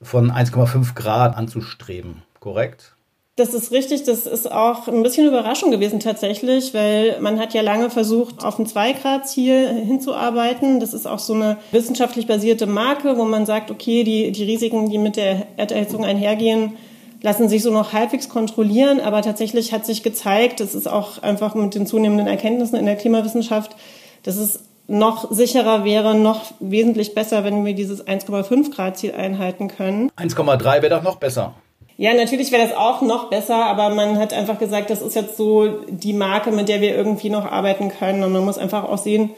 von 0.00 0.32
1,5 0.32 0.94
Grad 0.94 1.36
anzustreben. 1.36 2.22
Korrekt? 2.40 2.94
Das 3.36 3.54
ist 3.54 3.72
richtig. 3.72 4.04
Das 4.04 4.26
ist 4.26 4.50
auch 4.50 4.88
ein 4.88 5.02
bisschen 5.02 5.28
Überraschung 5.28 5.70
gewesen 5.70 6.00
tatsächlich, 6.00 6.72
weil 6.72 7.20
man 7.20 7.38
hat 7.38 7.52
ja 7.54 7.60
lange 7.60 7.90
versucht, 7.90 8.42
auf 8.42 8.58
ein 8.58 8.66
2-Grad-Ziel 8.66 9.68
hinzuarbeiten. 9.86 10.80
Das 10.80 10.94
ist 10.94 11.06
auch 11.06 11.20
so 11.20 11.34
eine 11.34 11.58
wissenschaftlich 11.70 12.26
basierte 12.26 12.66
Marke, 12.66 13.18
wo 13.18 13.24
man 13.24 13.44
sagt, 13.44 13.70
okay, 13.70 14.02
die, 14.02 14.32
die 14.32 14.44
Risiken, 14.44 14.90
die 14.90 14.98
mit 14.98 15.16
der 15.16 15.46
Erderhitzung 15.56 16.04
einhergehen, 16.04 16.72
lassen 17.20 17.48
sich 17.48 17.62
so 17.62 17.70
noch 17.70 17.92
halbwegs 17.92 18.28
kontrollieren. 18.28 19.00
Aber 19.00 19.22
tatsächlich 19.22 19.72
hat 19.72 19.86
sich 19.86 20.02
gezeigt, 20.02 20.60
das 20.60 20.74
ist 20.74 20.88
auch 20.88 21.22
einfach 21.22 21.54
mit 21.54 21.74
den 21.74 21.86
zunehmenden 21.86 22.26
Erkenntnissen 22.26 22.76
in 22.76 22.86
der 22.86 22.96
Klimawissenschaft, 22.96 23.76
dass 24.22 24.36
es 24.36 24.60
noch 24.86 25.30
sicherer 25.30 25.84
wäre, 25.84 26.14
noch 26.14 26.40
wesentlich 26.60 27.14
besser, 27.14 27.44
wenn 27.44 27.64
wir 27.64 27.74
dieses 27.74 28.06
1,5 28.06 28.74
Grad 28.74 28.96
Ziel 28.96 29.12
einhalten 29.12 29.68
können. 29.68 30.10
1,3 30.16 30.82
wäre 30.82 30.88
doch 30.88 31.02
noch 31.02 31.16
besser. 31.16 31.54
Ja, 31.98 32.14
natürlich 32.14 32.52
wäre 32.52 32.62
das 32.62 32.76
auch 32.76 33.02
noch 33.02 33.28
besser, 33.28 33.66
aber 33.66 33.90
man 33.90 34.18
hat 34.18 34.32
einfach 34.32 34.58
gesagt, 34.58 34.88
das 34.88 35.02
ist 35.02 35.16
jetzt 35.16 35.36
so 35.36 35.66
die 35.88 36.12
Marke, 36.12 36.52
mit 36.52 36.68
der 36.68 36.80
wir 36.80 36.94
irgendwie 36.94 37.28
noch 37.28 37.44
arbeiten 37.44 37.90
können. 37.90 38.22
Und 38.22 38.32
man 38.32 38.44
muss 38.44 38.56
einfach 38.56 38.84
auch 38.84 38.98
sehen, 38.98 39.30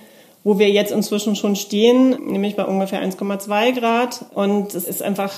wo 0.45 0.59
wir 0.59 0.69
jetzt 0.69 0.93
inzwischen 0.93 1.37
schon 1.37 1.57
stehen, 1.57 2.11
nämlich 2.27 2.57
bei 2.57 2.65
ungefähr 2.65 3.03
1,2 3.03 3.81
Grad. 3.81 4.27
Und 4.35 4.75
es 4.75 4.85
ist 4.85 5.03
einfach 5.03 5.33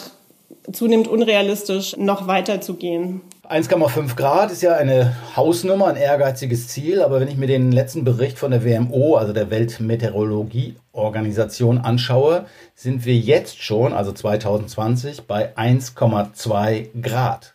zunehmend 0.71 1.09
unrealistisch, 1.09 1.97
noch 1.97 2.27
weiter 2.27 2.61
zu 2.61 2.75
gehen. 2.75 3.23
1,5 3.49 4.17
Grad 4.17 4.51
ist 4.51 4.63
ja 4.63 4.75
eine 4.77 5.15
Hausnummer, 5.37 5.87
ein 5.89 5.97
ehrgeiziges 5.97 6.69
Ziel, 6.69 7.03
aber 7.03 7.21
wenn 7.21 7.29
ich 7.29 7.37
mir 7.37 7.49
den 7.49 7.71
letzten 7.71 8.03
Bericht 8.05 8.39
von 8.39 8.51
der 8.51 8.65
WMO, 8.65 9.17
also 9.17 9.35
der 9.35 9.51
Weltmeteorologieorganisation, 9.51 11.77
anschaue, 11.79 12.47
sind 12.75 13.05
wir 13.05 13.17
jetzt 13.17 13.63
schon, 13.63 13.93
also 13.93 14.13
2020, 14.13 15.27
bei 15.27 15.55
1,2 15.57 17.03
Grad. 17.03 17.55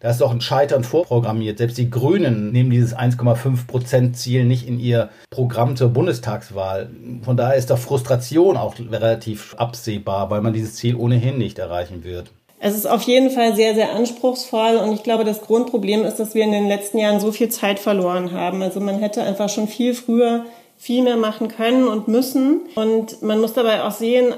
Da 0.00 0.10
ist 0.10 0.20
doch 0.20 0.30
ein 0.30 0.40
Scheitern 0.40 0.84
vorprogrammiert. 0.84 1.58
Selbst 1.58 1.78
die 1.78 1.90
Grünen 1.90 2.52
nehmen 2.52 2.70
dieses 2.70 2.94
1,5 2.94 3.66
Prozent 3.66 4.16
Ziel 4.16 4.44
nicht 4.44 4.68
in 4.68 4.78
ihr 4.78 5.08
Programm 5.30 5.74
zur 5.76 5.88
Bundestagswahl. 5.88 6.90
Von 7.22 7.36
daher 7.36 7.56
ist 7.56 7.70
doch 7.70 7.78
Frustration 7.78 8.56
auch 8.56 8.76
relativ 8.78 9.56
absehbar, 9.56 10.30
weil 10.30 10.40
man 10.40 10.52
dieses 10.52 10.76
Ziel 10.76 10.94
ohnehin 10.94 11.38
nicht 11.38 11.58
erreichen 11.58 12.04
wird. 12.04 12.30
Es 12.60 12.74
ist 12.74 12.86
auf 12.86 13.02
jeden 13.02 13.30
Fall 13.30 13.54
sehr, 13.54 13.74
sehr 13.74 13.94
anspruchsvoll 13.94 14.76
und 14.76 14.92
ich 14.92 15.02
glaube, 15.02 15.24
das 15.24 15.42
Grundproblem 15.42 16.04
ist, 16.04 16.16
dass 16.16 16.34
wir 16.34 16.44
in 16.44 16.52
den 16.52 16.68
letzten 16.68 16.98
Jahren 16.98 17.20
so 17.20 17.30
viel 17.30 17.48
Zeit 17.50 17.78
verloren 17.78 18.32
haben. 18.32 18.62
Also 18.62 18.80
man 18.80 18.98
hätte 18.98 19.22
einfach 19.22 19.48
schon 19.48 19.68
viel 19.68 19.94
früher 19.94 20.44
viel 20.80 21.02
mehr 21.02 21.16
machen 21.16 21.48
können 21.48 21.88
und 21.88 22.06
müssen. 22.06 22.60
Und 22.76 23.20
man 23.20 23.40
muss 23.40 23.52
dabei 23.52 23.82
auch 23.82 23.90
sehen, 23.90 24.32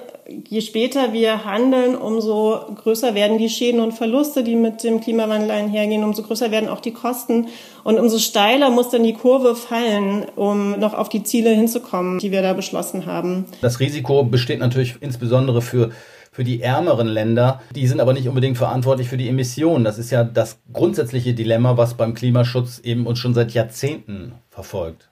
je 0.49 0.63
später 0.63 1.13
wir 1.13 1.45
handeln, 1.45 1.95
umso 1.95 2.61
größer 2.83 3.15
werden 3.15 3.37
die 3.37 3.51
Schäden 3.51 3.81
und 3.81 3.93
Verluste, 3.93 4.43
die 4.43 4.57
mit 4.57 4.83
dem 4.83 5.03
Klimawandel 5.03 5.51
einhergehen, 5.51 6.03
umso 6.03 6.23
größer 6.23 6.51
werden 6.51 6.71
auch 6.71 6.81
die 6.81 6.93
Kosten 6.93 7.49
und 7.85 7.99
umso 7.99 8.19
steiler 8.19 8.71
muss 8.71 8.89
dann 8.89 9.03
die 9.03 9.13
Kurve 9.13 9.55
fallen, 9.55 10.25
um 10.35 10.79
noch 10.81 10.95
auf 10.95 11.11
die 11.11 11.23
Ziele 11.23 11.51
hinzukommen, 11.51 12.19
die 12.19 12.33
wir 12.33 12.41
da 12.41 12.55
beschlossen 12.55 13.05
haben. 13.05 13.45
Das 13.61 13.79
Risiko 13.79 14.25
besteht 14.25 14.61
natürlich 14.61 14.95
insbesondere 15.01 15.61
für 15.61 15.91
für 16.31 16.45
die 16.45 16.63
ärmeren 16.63 17.09
Länder. 17.09 17.61
Die 17.75 17.87
sind 17.87 18.01
aber 18.01 18.13
nicht 18.13 18.29
unbedingt 18.29 18.57
verantwortlich 18.57 19.09
für 19.09 19.17
die 19.17 19.29
Emissionen. 19.29 19.85
Das 19.85 19.99
ist 19.99 20.11
ja 20.11 20.25
das 20.25 20.59
grundsätzliche 20.73 21.35
Dilemma, 21.35 21.77
was 21.77 21.95
beim 21.95 22.15
Klimaschutz 22.15 22.79
eben 22.81 23.07
uns 23.07 23.19
schon 23.19 23.35
seit 23.35 23.53
Jahrzehnten 23.53 24.35
verfolgt. 24.49 25.09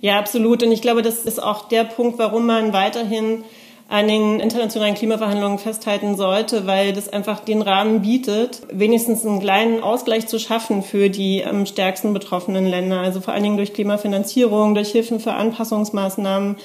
Ja, 0.00 0.18
absolut. 0.18 0.62
Und 0.62 0.72
ich 0.72 0.82
glaube, 0.82 1.02
das 1.02 1.24
ist 1.24 1.42
auch 1.42 1.68
der 1.68 1.84
Punkt, 1.84 2.18
warum 2.18 2.46
man 2.46 2.72
weiterhin 2.72 3.44
an 3.88 4.08
den 4.08 4.40
internationalen 4.40 4.96
Klimaverhandlungen 4.96 5.58
festhalten 5.58 6.16
sollte, 6.16 6.66
weil 6.66 6.92
das 6.92 7.08
einfach 7.08 7.40
den 7.40 7.62
Rahmen 7.62 8.02
bietet, 8.02 8.62
wenigstens 8.72 9.24
einen 9.24 9.38
kleinen 9.38 9.80
Ausgleich 9.80 10.26
zu 10.26 10.40
schaffen 10.40 10.82
für 10.82 11.08
die 11.08 11.44
am 11.44 11.66
stärksten 11.66 12.12
betroffenen 12.12 12.66
Länder. 12.66 12.98
Also 12.98 13.20
vor 13.20 13.32
allen 13.32 13.44
Dingen 13.44 13.56
durch 13.56 13.74
Klimafinanzierung, 13.74 14.74
durch 14.74 14.90
Hilfen 14.90 15.20
für 15.20 15.34
Anpassungsmaßnahmen 15.34 16.56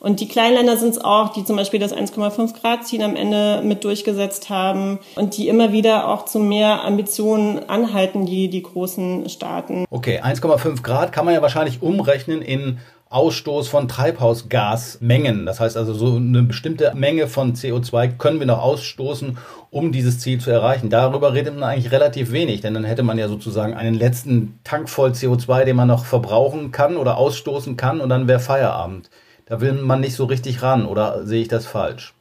und 0.00 0.20
die 0.20 0.28
Kleinländer 0.28 0.78
sind 0.78 0.90
es 0.90 0.98
auch, 0.98 1.32
die 1.32 1.44
zum 1.44 1.56
Beispiel 1.56 1.78
das 1.78 1.94
1,5 1.94 2.58
Grad 2.58 2.86
Ziel 2.86 3.02
am 3.02 3.16
Ende 3.16 3.60
mit 3.62 3.84
durchgesetzt 3.84 4.48
haben 4.48 4.98
und 5.14 5.36
die 5.36 5.48
immer 5.48 5.72
wieder 5.72 6.08
auch 6.08 6.24
zu 6.24 6.38
mehr 6.38 6.84
Ambitionen 6.84 7.68
anhalten, 7.68 8.24
die, 8.24 8.48
die 8.48 8.62
großen 8.62 9.28
Staaten. 9.28 9.84
Okay, 9.90 10.20
1,5 10.22 10.82
Grad 10.82 11.12
kann 11.12 11.26
man 11.26 11.34
ja 11.34 11.42
wahrscheinlich 11.42 11.82
umrechnen 11.82 12.40
in 12.40 12.78
Ausstoß 13.10 13.66
von 13.68 13.88
Treibhausgasmengen. 13.88 15.44
Das 15.44 15.60
heißt 15.60 15.76
also, 15.76 15.92
so 15.92 16.16
eine 16.16 16.44
bestimmte 16.44 16.92
Menge 16.94 17.26
von 17.26 17.54
CO2 17.54 18.16
können 18.16 18.38
wir 18.38 18.46
noch 18.46 18.62
ausstoßen, 18.62 19.36
um 19.70 19.90
dieses 19.90 20.20
Ziel 20.20 20.40
zu 20.40 20.50
erreichen. 20.50 20.90
Darüber 20.90 21.34
redet 21.34 21.54
man 21.54 21.64
eigentlich 21.64 21.90
relativ 21.90 22.30
wenig, 22.30 22.60
denn 22.60 22.72
dann 22.72 22.84
hätte 22.84 23.02
man 23.02 23.18
ja 23.18 23.26
sozusagen 23.28 23.74
einen 23.74 23.94
letzten 23.94 24.60
Tank 24.62 24.88
voll 24.88 25.10
CO2, 25.10 25.64
den 25.64 25.76
man 25.76 25.88
noch 25.88 26.04
verbrauchen 26.04 26.70
kann 26.70 26.96
oder 26.96 27.16
ausstoßen 27.16 27.76
kann 27.76 28.00
und 28.00 28.08
dann 28.08 28.28
wäre 28.28 28.40
Feierabend 28.40 29.10
da 29.50 29.60
will 29.60 29.72
man 29.72 30.00
nicht 30.00 30.14
so 30.14 30.26
richtig 30.26 30.62
ran 30.62 30.86
oder 30.86 31.26
sehe 31.26 31.42
ich 31.42 31.48
das 31.48 31.66
falsch? 31.66 32.14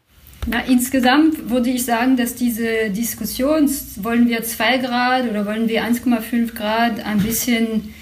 Na, 0.47 0.61
insgesamt 0.67 1.51
würde 1.51 1.69
ich 1.69 1.85
sagen, 1.85 2.17
dass 2.17 2.33
diese 2.33 2.89
Diskussion, 2.89 3.69
wollen 3.97 4.27
wir 4.27 4.43
2 4.43 4.77
Grad 4.79 5.29
oder 5.29 5.45
wollen 5.45 5.69
wir 5.69 5.83
1,5 5.83 6.55
Grad, 6.55 7.05
ein 7.05 7.19
bisschen 7.19 7.93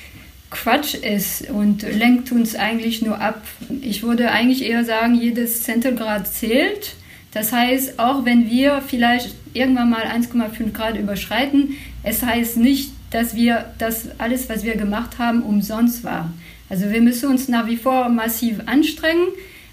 Quatsch 0.49 0.95
ist 0.95 1.49
und 1.49 1.81
lenkt 1.81 2.31
uns 2.31 2.55
eigentlich 2.55 3.01
nur 3.01 3.19
ab. 3.19 3.41
Ich 3.81 4.01
würde 4.01 4.31
eigentlich 4.31 4.63
eher 4.63 4.85
sagen, 4.85 5.15
jedes 5.15 5.63
Zentelgrad 5.63 6.25
zählt. 6.25 6.95
Das 7.33 7.51
heißt, 7.51 7.99
auch 7.99 8.23
wenn 8.23 8.49
wir 8.49 8.81
vielleicht 8.87 9.35
irgendwann 9.53 9.89
mal 9.89 10.03
1,5 10.03 10.71
Grad 10.71 10.97
überschreiten, 10.97 11.73
es 12.01 12.23
heißt 12.23 12.55
nicht, 12.55 12.91
dass 13.09 13.35
wir 13.35 13.73
das 13.77 14.07
alles, 14.19 14.47
was 14.47 14.63
wir 14.63 14.77
gemacht 14.77 15.19
haben, 15.19 15.41
umsonst 15.41 16.05
war. 16.05 16.31
Also 16.69 16.91
wir 16.91 17.01
müssen 17.01 17.29
uns 17.29 17.47
nach 17.47 17.67
wie 17.67 17.77
vor 17.77 18.09
massiv 18.09 18.59
anstrengen. 18.65 19.27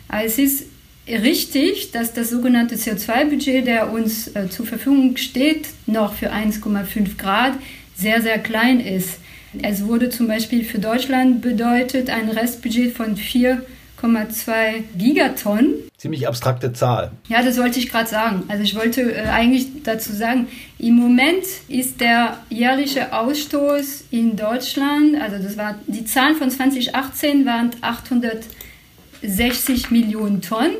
Es 0.08 0.38
ist 0.38 0.66
richtig, 1.08 1.90
dass 1.90 2.12
das 2.12 2.30
sogenannte 2.30 2.76
CO2-Budget, 2.76 3.66
der 3.66 3.92
uns 3.92 4.28
äh, 4.28 4.48
zur 4.48 4.66
Verfügung 4.66 5.16
steht, 5.16 5.68
noch 5.86 6.14
für 6.14 6.32
1,5 6.32 7.16
Grad 7.18 7.54
sehr, 7.96 8.22
sehr 8.22 8.38
klein 8.38 8.80
ist. 8.80 9.18
Es 9.62 9.84
wurde 9.84 10.08
zum 10.08 10.26
Beispiel 10.26 10.64
für 10.64 10.78
Deutschland 10.78 11.40
bedeutet 11.40 12.10
ein 12.10 12.28
Restbudget 12.28 12.92
von 12.92 13.16
4 13.16 13.64
1,2 14.04 14.82
Gigatonnen. 14.96 15.74
Ziemlich 15.96 16.28
abstrakte 16.28 16.72
Zahl. 16.72 17.12
Ja, 17.28 17.42
das 17.42 17.58
wollte 17.58 17.78
ich 17.78 17.90
gerade 17.90 18.08
sagen. 18.08 18.44
Also 18.48 18.62
ich 18.62 18.74
wollte 18.74 19.14
äh, 19.14 19.28
eigentlich 19.28 19.66
dazu 19.82 20.12
sagen, 20.12 20.48
im 20.78 20.94
Moment 20.94 21.44
ist 21.68 22.00
der 22.00 22.38
jährliche 22.50 23.12
Ausstoß 23.12 24.04
in 24.10 24.36
Deutschland, 24.36 25.20
also 25.20 25.42
das 25.42 25.56
war 25.56 25.76
die 25.86 26.04
Zahlen 26.04 26.36
von 26.36 26.50
2018 26.50 27.46
waren 27.46 27.70
860 27.80 29.90
Millionen 29.90 30.42
Tonnen. 30.42 30.74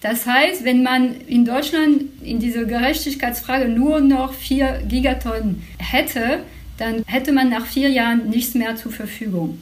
Das 0.00 0.26
heißt, 0.26 0.64
wenn 0.64 0.82
man 0.82 1.14
in 1.28 1.44
Deutschland 1.44 2.02
in 2.22 2.40
dieser 2.40 2.64
Gerechtigkeitsfrage 2.64 3.68
nur 3.68 4.00
noch 4.00 4.34
4 4.34 4.82
Gigatonnen 4.88 5.62
hätte, 5.78 6.40
dann 6.78 7.04
hätte 7.06 7.30
man 7.30 7.50
nach 7.50 7.66
vier 7.66 7.90
Jahren 7.90 8.28
nichts 8.28 8.54
mehr 8.54 8.74
zur 8.74 8.90
Verfügung. 8.90 9.58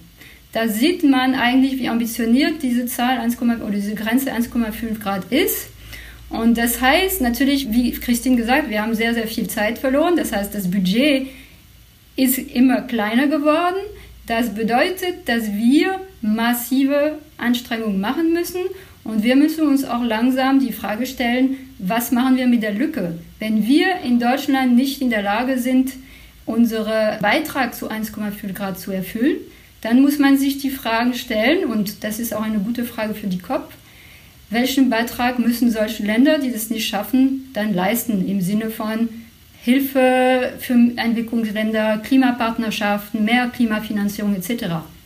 Da 0.52 0.68
sieht 0.68 1.04
man 1.04 1.34
eigentlich, 1.34 1.78
wie 1.78 1.88
ambitioniert 1.88 2.62
diese 2.62 2.86
Zahl 2.86 3.18
1, 3.18 3.40
oder 3.40 3.70
diese 3.70 3.94
Grenze 3.94 4.32
1,5 4.32 4.98
Grad 5.00 5.30
ist. 5.30 5.68
Und 6.28 6.58
das 6.58 6.80
heißt 6.80 7.20
natürlich, 7.20 7.72
wie 7.72 7.92
Christine 7.92 8.36
gesagt, 8.36 8.70
wir 8.70 8.82
haben 8.82 8.94
sehr, 8.94 9.14
sehr 9.14 9.26
viel 9.26 9.48
Zeit 9.48 9.78
verloren. 9.78 10.16
Das 10.16 10.32
heißt, 10.32 10.54
das 10.54 10.70
Budget 10.70 11.28
ist 12.16 12.38
immer 12.38 12.82
kleiner 12.82 13.26
geworden. 13.26 13.80
Das 14.26 14.54
bedeutet, 14.54 15.26
dass 15.28 15.52
wir 15.52 16.00
massive 16.20 17.18
Anstrengungen 17.36 18.00
machen 18.00 18.32
müssen 18.32 18.60
und 19.02 19.22
wir 19.24 19.34
müssen 19.34 19.66
uns 19.66 19.84
auch 19.84 20.04
langsam 20.04 20.60
die 20.60 20.72
Frage 20.72 21.06
stellen, 21.06 21.56
was 21.78 22.12
machen 22.12 22.36
wir 22.36 22.46
mit 22.46 22.62
der 22.62 22.72
Lücke? 22.72 23.18
Wenn 23.38 23.66
wir 23.66 24.00
in 24.04 24.20
Deutschland 24.20 24.76
nicht 24.76 25.00
in 25.00 25.10
der 25.10 25.22
Lage 25.22 25.58
sind, 25.58 25.92
unseren 26.44 27.18
Beitrag 27.20 27.74
zu 27.74 27.90
1,5 27.90 28.52
Grad 28.52 28.78
zu 28.78 28.92
erfüllen, 28.92 29.38
dann 29.80 30.02
muss 30.02 30.18
man 30.18 30.38
sich 30.38 30.58
die 30.58 30.70
Fragen 30.70 31.14
stellen, 31.14 31.64
und 31.64 32.04
das 32.04 32.18
ist 32.18 32.34
auch 32.34 32.42
eine 32.42 32.58
gute 32.58 32.84
Frage 32.84 33.14
für 33.14 33.26
die 33.26 33.38
COP, 33.38 33.72
welchen 34.50 34.90
Beitrag 34.90 35.38
müssen 35.38 35.70
solche 35.70 36.02
Länder, 36.02 36.38
die 36.38 36.52
das 36.52 36.70
nicht 36.70 36.88
schaffen, 36.88 37.50
dann 37.54 37.72
leisten 37.72 38.26
im 38.26 38.40
Sinne 38.40 38.70
von 38.70 39.08
Hilfe 39.62 40.54
für 40.58 40.72
Entwicklungsländer, 40.96 41.98
Klimapartnerschaften, 41.98 43.24
mehr 43.24 43.48
Klimafinanzierung 43.48 44.34
etc. 44.34 44.64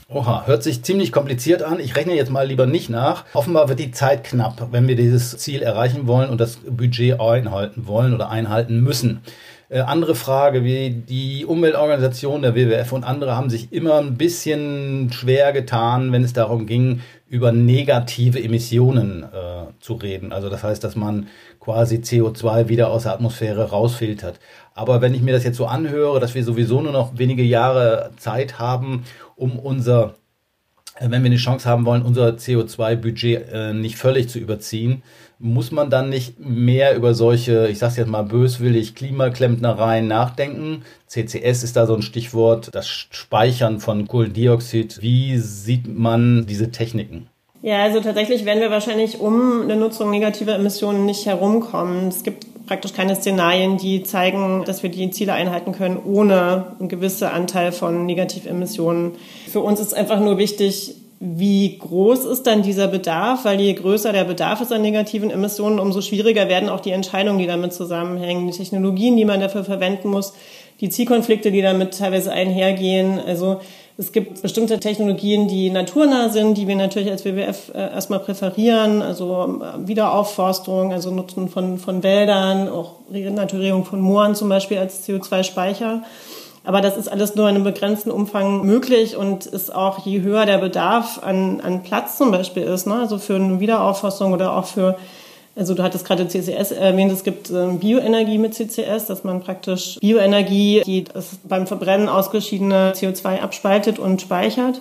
Oha, 0.09 0.47
hört 0.47 0.63
sich 0.63 0.83
ziemlich 0.83 1.13
kompliziert 1.13 1.63
an. 1.63 1.81
Ich 1.81 1.97
rechne 1.97 2.15
jetzt 2.15 2.31
mal 2.31 2.47
lieber 2.47 2.67
nicht 2.67 2.89
nach. 2.89 3.25
Offenbar 3.35 3.69
wird 3.69 3.81
die 3.81 3.91
Zeit 3.91 4.23
knapp, 4.23 4.69
wenn 4.71 4.87
wir 4.87 4.97
dieses 4.97 5.37
Ziel 5.39 5.63
erreichen 5.63 6.07
wollen 6.07 6.31
und 6.31 6.41
das 6.41 6.59
Budget 6.59 7.21
einhalten 7.21 7.87
wollen 7.87 8.15
oder 8.15 8.31
einhalten 8.31 8.81
müssen. 8.81 9.23
Äh, 9.69 9.81
andere 9.81 10.15
Frage, 10.15 10.63
wie 10.65 10.91
die 10.91 11.47
Umweltorganisation 11.47 12.43
der 12.43 12.55
WWF 12.55 12.93
und 12.93 13.05
andere 13.05 13.37
haben 13.37 13.49
sich 13.49 13.73
immer 13.73 13.99
ein 13.99 14.17
bisschen 14.17 15.11
schwer 15.13 15.53
getan, 15.53 16.13
wenn 16.13 16.23
es 16.23 16.33
darum 16.33 16.67
ging, 16.67 17.01
über 17.29 17.51
negative 17.51 18.43
Emissionen 18.43 19.23
äh, 19.25 19.73
zu 19.81 19.95
reden. 19.95 20.33
Also 20.33 20.51
das 20.51 20.63
heißt, 20.63 20.85
dass 20.85 20.97
man 20.97 21.29
quasi 21.61 21.97
CO2 21.97 22.69
wieder 22.69 22.91
aus 22.91 23.05
der 23.05 23.13
Atmosphäre 23.13 23.71
rausfiltert. 23.71 24.39
Aber 24.75 25.01
wenn 25.01 25.15
ich 25.15 25.23
mir 25.23 25.33
das 25.33 25.45
jetzt 25.45 25.57
so 25.57 25.67
anhöre, 25.67 26.21
dass 26.21 26.35
wir 26.35 26.45
sowieso 26.45 26.81
nur 26.83 26.93
noch 26.93 27.19
wenige 27.19 27.43
Jahre 27.43 28.11
Zeit 28.19 28.59
haben, 28.59 29.05
um 29.37 29.59
unser 29.59 30.15
wenn 31.01 31.23
wir 31.23 31.31
eine 31.31 31.37
Chance 31.37 31.69
haben 31.69 31.85
wollen, 31.87 32.03
unser 32.03 32.29
CO2-Budget 32.31 33.49
äh, 33.53 33.73
nicht 33.73 33.97
völlig 33.97 34.29
zu 34.29 34.39
überziehen, 34.39 35.03
muss 35.39 35.73
man 35.73 35.91
dann 35.91 36.09
nicht 36.09 36.39
mehr 36.39 36.97
über 36.97 37.15
solche, 37.15 37.69
ich 37.69 37.79
sag's 37.79 37.97
jetzt 37.97 38.09
mal 38.09 38.23
böswillig, 38.23 38.95
Klimaklempnereien 38.95 40.07
nachdenken? 40.07 40.83
CCS 41.09 41.65
ist 41.65 41.77
da 41.77 41.87
so 41.87 41.95
ein 41.95 42.03
Stichwort, 42.03 42.71
das 42.73 42.89
Speichern 42.89 43.81
von 43.81 44.07
Kohlendioxid. 44.07 45.03
Wie 45.03 45.39
sieht 45.39 45.87
man 45.87 46.47
diese 46.47 46.71
Techniken? 46.71 47.27
Ja, 47.63 47.83
also 47.83 48.01
tatsächlich 48.01 48.45
werden 48.45 48.61
wir 48.61 48.71
wahrscheinlich 48.71 49.21
um 49.21 49.63
eine 49.63 49.77
Nutzung 49.77 50.11
negativer 50.11 50.55
Emissionen 50.55 51.07
nicht 51.07 51.27
herumkommen. 51.27 52.09
Es 52.09 52.23
gibt 52.23 52.47
praktisch 52.67 52.93
keine 52.93 53.15
Szenarien, 53.17 53.77
die 53.77 54.03
zeigen, 54.03 54.65
dass 54.65 54.83
wir 54.83 54.91
die 54.91 55.11
Ziele 55.11 55.33
einhalten 55.33 55.73
können, 55.73 55.99
ohne 56.05 56.75
einen 56.79 56.89
gewissen 56.89 57.29
Anteil 57.29 57.73
von 57.73 58.07
Negativemissionen. 58.07 59.13
Für 59.51 59.61
uns 59.61 59.81
ist 59.81 59.95
einfach 59.95 60.21
nur 60.21 60.39
wichtig, 60.39 60.95
wie 61.21 61.79
groß 61.79 62.27
ist 62.27 62.47
dann 62.47 62.63
dieser 62.63 62.89
Bedarf? 62.89 63.45
Weil 63.45 63.61
je 63.61 63.73
größer 63.73 64.13
der 64.13 64.25
Bedarf 64.25 64.61
ist 64.61 64.73
an 64.73 64.83
negativen 64.83 65.31
Emissionen, 65.31 65.79
umso 65.79 66.01
schwieriger 66.01 66.49
werden 66.49 66.69
auch 66.69 66.81
die 66.81 66.91
Entscheidungen, 66.91 67.39
die 67.39 67.47
damit 67.47 67.73
zusammenhängen, 67.73 68.47
die 68.47 68.57
Technologien, 68.57 69.17
die 69.17 69.25
man 69.25 69.41
dafür 69.41 69.65
verwenden 69.65 70.09
muss, 70.09 70.35
die 70.81 70.91
Zielkonflikte, 70.91 71.51
die 71.51 71.63
damit 71.63 71.99
teilweise 71.99 72.33
einhergehen. 72.33 73.21
Also 73.25 73.61
es 73.97 74.11
gibt 74.11 74.43
bestimmte 74.43 74.81
Technologien, 74.81 75.47
die 75.47 75.71
naturnah 75.71 76.29
sind, 76.29 76.59
die 76.59 76.67
wir 76.67 76.75
natürlich 76.75 77.11
als 77.11 77.25
WWF 77.25 77.71
äh, 77.75 77.79
erstmal 77.79 78.19
präferieren, 78.19 79.03
also 79.03 79.61
äh, 79.63 79.87
Wiederaufforstung, 79.87 80.93
also 80.93 81.13
Nutzen 81.13 81.49
von, 81.49 81.79
von 81.79 82.03
Wäldern, 82.03 82.69
auch 82.69 82.97
Renaturierung 83.13 83.85
von 83.85 84.01
Mooren 84.01 84.35
zum 84.35 84.49
Beispiel 84.49 84.79
als 84.79 85.07
CO2-Speicher. 85.07 86.03
Aber 86.65 86.81
das 86.81 86.97
ist 86.97 87.09
alles 87.09 87.37
nur 87.37 87.49
in 87.49 87.55
einem 87.55 87.65
begrenzten 87.65 88.11
Umfang 88.11 88.65
möglich 88.65 89.17
und 89.17 89.47
ist 89.47 89.73
auch, 89.73 90.05
je 90.05 90.23
höher 90.23 90.47
der 90.47 90.59
Bedarf 90.59 91.21
an, 91.23 91.61
an 91.61 91.83
Platz 91.83 92.19
zum 92.19 92.33
Beispiel 92.33 92.65
ist, 92.65 92.87
ne, 92.87 92.95
also 92.95 93.19
für 93.19 93.37
eine 93.37 93.61
Wiederaufforstung 93.61 94.33
oder 94.33 94.57
auch 94.57 94.65
für 94.65 94.97
also 95.57 95.75
du 95.75 95.83
hattest 95.83 96.05
gerade 96.05 96.27
CCS 96.27 96.73
erwähnt, 96.73 97.13
es 97.13 97.25
gibt 97.25 97.51
ähm, 97.51 97.79
Bioenergie 97.79 98.39
mit 98.39 98.55
CCS, 98.55 99.07
dass 99.07 99.25
man 99.25 99.41
praktisch 99.41 99.99
Bioenergie, 100.01 100.83
die 100.85 101.05
beim 101.45 101.67
Verbrennen 101.67 102.09
ausgeschiedene 102.09 102.93
CO2 102.95 103.41
abspaltet 103.41 103.99
und 103.99 104.21
speichert. 104.21 104.81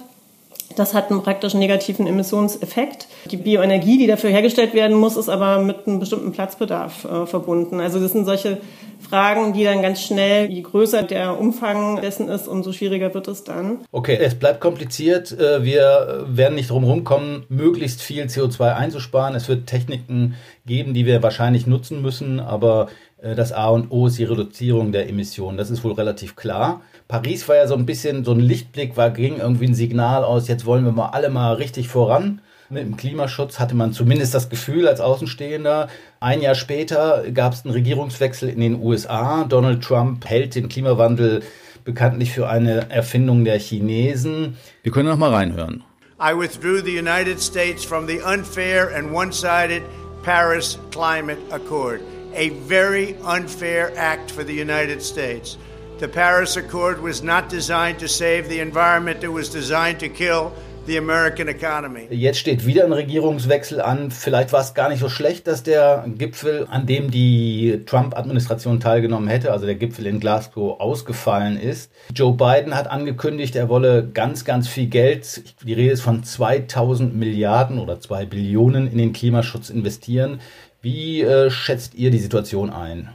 Das 0.75 0.93
hat 0.93 1.11
einen 1.11 1.23
praktisch 1.23 1.53
negativen 1.53 2.07
Emissionseffekt. 2.07 3.07
Die 3.29 3.37
Bioenergie, 3.37 3.97
die 3.97 4.07
dafür 4.07 4.29
hergestellt 4.29 4.73
werden 4.73 4.97
muss, 4.97 5.17
ist 5.17 5.29
aber 5.29 5.59
mit 5.59 5.87
einem 5.87 5.99
bestimmten 5.99 6.31
Platzbedarf 6.31 7.05
äh, 7.05 7.25
verbunden. 7.25 7.79
Also 7.79 7.99
das 7.99 8.11
sind 8.11 8.25
solche 8.25 8.59
Fragen, 8.99 9.53
die 9.53 9.63
dann 9.63 9.81
ganz 9.81 10.01
schnell, 10.01 10.49
je 10.49 10.61
größer 10.61 11.03
der 11.03 11.39
Umfang 11.39 12.01
dessen 12.01 12.29
ist, 12.29 12.47
umso 12.47 12.71
schwieriger 12.71 13.13
wird 13.13 13.27
es 13.27 13.43
dann. 13.43 13.79
Okay, 13.91 14.17
es 14.19 14.35
bleibt 14.35 14.61
kompliziert. 14.61 15.31
Äh, 15.31 15.63
wir 15.63 16.25
werden 16.27 16.55
nicht 16.55 16.69
drum 16.69 16.83
rumkommen, 16.83 17.45
möglichst 17.49 18.01
viel 18.01 18.25
CO2 18.25 18.73
einzusparen. 18.75 19.35
Es 19.35 19.47
wird 19.47 19.67
Techniken 19.67 20.35
geben, 20.65 20.93
die 20.93 21.05
wir 21.05 21.21
wahrscheinlich 21.21 21.67
nutzen 21.67 22.01
müssen, 22.01 22.39
aber 22.39 22.87
das 23.23 23.53
A 23.53 23.69
und 23.69 23.89
O 23.89 24.07
ist 24.07 24.17
die 24.17 24.25
Reduzierung 24.25 24.91
der 24.91 25.07
Emissionen. 25.07 25.57
Das 25.57 25.69
ist 25.69 25.83
wohl 25.83 25.93
relativ 25.93 26.35
klar. 26.35 26.81
Paris 27.07 27.47
war 27.47 27.55
ja 27.55 27.67
so 27.67 27.75
ein 27.75 27.85
bisschen 27.85 28.25
so 28.25 28.31
ein 28.31 28.39
Lichtblick, 28.39 28.97
war 28.97 29.11
ging 29.11 29.37
irgendwie 29.37 29.67
ein 29.67 29.75
Signal 29.75 30.23
aus, 30.23 30.47
jetzt 30.47 30.65
wollen 30.65 30.83
wir 30.83 30.91
mal 30.91 31.09
alle 31.09 31.29
mal 31.29 31.53
richtig 31.53 31.87
voran. 31.87 32.41
Mit 32.69 32.83
dem 32.83 32.97
Klimaschutz 32.97 33.59
hatte 33.59 33.75
man 33.75 33.93
zumindest 33.93 34.33
das 34.33 34.49
Gefühl 34.49 34.87
als 34.87 34.99
Außenstehender. 34.99 35.89
Ein 36.19 36.41
Jahr 36.41 36.55
später 36.55 37.23
gab 37.31 37.53
es 37.53 37.63
einen 37.63 37.73
Regierungswechsel 37.73 38.49
in 38.49 38.61
den 38.61 38.81
USA. 38.81 39.43
Donald 39.43 39.83
Trump 39.83 40.25
hält 40.25 40.55
den 40.55 40.69
Klimawandel 40.69 41.43
bekanntlich 41.83 42.31
für 42.31 42.49
eine 42.49 42.89
Erfindung 42.89 43.43
der 43.43 43.59
Chinesen. 43.59 44.57
Wir 44.81 44.91
können 44.91 45.09
noch 45.09 45.17
mal 45.17 45.31
reinhören. 45.31 45.83
I 46.19 46.33
withdrew 46.33 46.81
the 46.81 46.97
United 46.97 47.39
States 47.39 47.83
from 47.83 48.07
the 48.07 48.21
unfair 48.21 48.89
and 48.95 49.11
one-sided 49.11 49.83
Paris 50.23 50.79
Climate 50.89 51.39
Accord, 51.51 51.99
a 52.35 52.49
very 52.67 53.15
unfair 53.23 53.91
act 53.97 54.31
for 54.31 54.43
the 54.43 54.53
United 54.53 55.01
States. 55.01 55.57
The 55.99 56.07
Paris 56.07 56.57
Accord 56.57 57.01
was 57.01 57.23
not 57.23 57.49
designed 57.49 57.99
to 57.99 58.07
save 58.07 58.49
the 58.49 58.59
environment, 58.59 59.23
it 59.23 59.31
was 59.31 59.49
designed 59.49 59.99
to 59.99 60.09
kill 60.09 60.51
the 60.85 60.97
American 60.97 61.47
economy. 61.47 62.07
Jetzt 62.09 62.39
steht 62.39 62.65
wieder 62.65 62.83
ein 62.83 62.91
Regierungswechsel 62.91 63.79
an. 63.79 64.11
Vielleicht 64.11 64.51
war 64.51 64.61
es 64.61 64.73
gar 64.73 64.89
nicht 64.89 64.99
so 64.99 65.09
schlecht, 65.09 65.47
dass 65.47 65.63
der 65.63 66.05
Gipfel, 66.17 66.67
an 66.69 66.85
dem 66.85 67.09
die 67.09 67.83
Trump-Administration 67.85 68.79
teilgenommen 68.79 69.29
hätte, 69.29 69.51
also 69.51 69.65
der 69.65 69.75
Gipfel 69.75 70.05
in 70.07 70.19
Glasgow, 70.19 70.79
ausgefallen 70.79 71.57
ist. 71.57 71.91
Joe 72.13 72.33
Biden 72.33 72.75
hat 72.75 72.87
angekündigt, 72.87 73.55
er 73.55 73.69
wolle 73.69 74.09
ganz, 74.13 74.43
ganz 74.43 74.67
viel 74.67 74.87
Geld, 74.87 75.43
die 75.65 75.73
Rede 75.73 75.91
ist 75.91 76.01
von 76.01 76.23
2000 76.23 77.15
Milliarden 77.15 77.79
oder 77.79 77.99
2 77.99 78.25
Billionen 78.25 78.91
in 78.91 78.97
den 78.97 79.13
Klimaschutz 79.13 79.69
investieren. 79.69 80.41
Wie 80.83 81.21
äh, 81.21 81.49
schätzt 81.49 81.95
ihr 81.95 82.11
die 82.11 82.19
Situation 82.19 82.69
ein? 82.69 83.07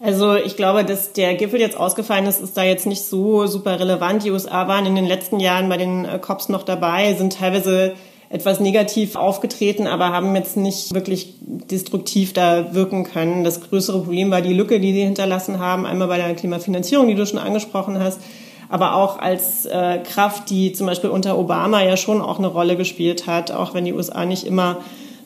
Also 0.00 0.34
ich 0.34 0.54
glaube, 0.56 0.84
dass 0.84 1.14
der 1.14 1.34
Gipfel 1.34 1.58
jetzt 1.58 1.76
ausgefallen 1.76 2.26
ist, 2.26 2.42
ist 2.42 2.58
da 2.58 2.62
jetzt 2.62 2.86
nicht 2.86 3.02
so 3.02 3.46
super 3.46 3.80
relevant. 3.80 4.22
Die 4.22 4.30
USA 4.30 4.68
waren 4.68 4.84
in 4.84 4.94
den 4.94 5.06
letzten 5.06 5.40
Jahren 5.40 5.70
bei 5.70 5.78
den 5.78 6.04
äh, 6.04 6.18
COPs 6.18 6.50
noch 6.50 6.62
dabei, 6.62 7.14
sind 7.14 7.38
teilweise 7.38 7.94
etwas 8.28 8.60
negativ 8.60 9.16
aufgetreten, 9.16 9.86
aber 9.86 10.10
haben 10.10 10.36
jetzt 10.36 10.58
nicht 10.58 10.94
wirklich 10.94 11.34
destruktiv 11.40 12.34
da 12.34 12.74
wirken 12.74 13.04
können. 13.04 13.44
Das 13.44 13.62
größere 13.62 14.00
Problem 14.00 14.30
war 14.30 14.42
die 14.42 14.52
Lücke, 14.52 14.78
die 14.78 14.92
sie 14.92 15.02
hinterlassen 15.02 15.58
haben, 15.58 15.86
einmal 15.86 16.08
bei 16.08 16.18
der 16.18 16.34
Klimafinanzierung, 16.34 17.08
die 17.08 17.14
du 17.14 17.26
schon 17.26 17.38
angesprochen 17.38 17.98
hast, 17.98 18.20
aber 18.68 18.94
auch 18.94 19.18
als 19.18 19.64
äh, 19.64 19.98
Kraft, 20.04 20.50
die 20.50 20.72
zum 20.72 20.86
Beispiel 20.86 21.10
unter 21.10 21.38
Obama 21.38 21.82
ja 21.82 21.96
schon 21.96 22.20
auch 22.20 22.38
eine 22.38 22.48
Rolle 22.48 22.76
gespielt 22.76 23.26
hat, 23.26 23.52
auch 23.52 23.72
wenn 23.72 23.86
die 23.86 23.94
USA 23.94 24.26
nicht 24.26 24.46
immer 24.46 24.78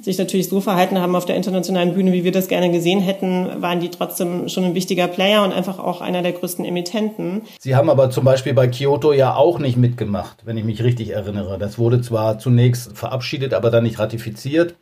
sich 0.05 0.19
natürlich 0.19 0.49
so 0.49 0.61
verhalten 0.61 0.99
haben 0.99 1.17
auf 1.17 1.25
der 1.25 1.35
internationalen 1.35 1.95
Bühne, 1.95 2.12
wie 2.12 2.25
wir 2.25 2.33
das 2.33 2.49
gerne 2.49 2.71
gesehen 2.71 3.01
hätten, 3.01 3.62
waren 3.62 3.81
die 3.81 3.88
trotzdem 3.88 4.49
schon 4.51 4.64
ein 4.64 4.75
wichtiger 4.75 5.09
Player 5.09 5.43
und 5.43 5.53
einfach 5.53 5.79
auch 5.79 6.03
einer 6.03 6.21
der 6.21 6.33
größten 6.33 6.64
Emittenten. 6.64 7.43
Sie 7.59 7.75
haben 7.75 7.88
aber 7.88 8.11
zum 8.11 8.25
Beispiel 8.25 8.53
bei 8.53 8.69
Kyoto 8.69 9.12
ja 9.14 9.35
auch 9.35 9.59
nicht 9.59 9.79
mitgemacht, 9.79 10.43
wenn 10.45 10.59
ich 10.59 10.64
mich 10.64 10.83
richtig 10.85 11.11
erinnere. 11.11 11.59
Das 11.59 11.79
wurde 11.79 12.03
zwar 12.03 12.38
zunächst 12.38 12.97
verabschiedet, 12.97 13.55
aber 13.55 13.71
dann 13.71 13.85
nicht 13.85 13.99
ratifiziert. 13.99 14.75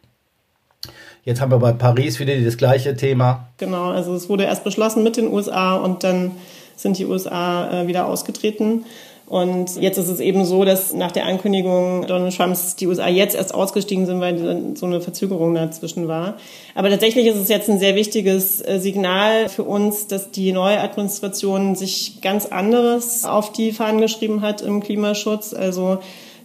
Jetzt 1.24 1.40
haben 1.40 1.52
wir 1.52 1.58
bei 1.58 1.72
Paris 1.72 2.18
wieder 2.18 2.35
das 2.35 2.56
gleiche 2.56 2.96
Thema. 2.96 3.46
Genau, 3.58 3.90
also 3.90 4.14
es 4.14 4.28
wurde 4.28 4.42
erst 4.44 4.64
beschlossen 4.64 5.04
mit 5.04 5.16
den 5.16 5.32
USA 5.32 5.76
und 5.76 6.02
dann 6.02 6.32
sind 6.74 6.98
die 6.98 7.06
USA 7.06 7.82
äh, 7.82 7.87
wieder 7.87 8.06
ausgetreten. 8.06 8.85
Und 9.26 9.80
jetzt 9.80 9.96
ist 9.98 10.08
es 10.08 10.20
eben 10.20 10.44
so, 10.44 10.64
dass 10.64 10.92
nach 10.92 11.12
der 11.12 11.26
Ankündigung 11.26 12.06
Donald 12.06 12.37
Trumps 12.37 12.76
die 12.76 12.87
USA 12.87 13.08
jetzt 13.08 13.35
erst 13.35 13.54
ausgestiegen 13.54 14.04
sind, 14.04 14.20
weil 14.20 14.74
so 14.76 14.87
eine 14.87 15.00
Verzögerung 15.00 15.54
dazwischen 15.54 16.06
war. 16.06 16.37
Aber 16.74 16.90
tatsächlich 16.90 17.26
ist 17.26 17.37
es 17.37 17.48
jetzt 17.48 17.70
ein 17.70 17.78
sehr 17.78 17.94
wichtiges 17.94 18.61
äh, 18.61 18.78
Signal 18.78 19.48
für 19.48 19.64
uns, 19.64 20.06
dass 20.06 20.30
die 20.30 20.52
neue 20.52 20.80
Administration 20.80 21.76
sich 21.76 22.20
ganz 22.20 22.46
anderes 22.46 23.24
auf 23.24 23.52
die 23.52 23.72
Fahnen 23.72 24.00
geschrieben 24.00 24.42
hat 24.42 24.61
im 24.61 24.82
Klimaschutz. 24.82 25.54
Also 25.54 25.98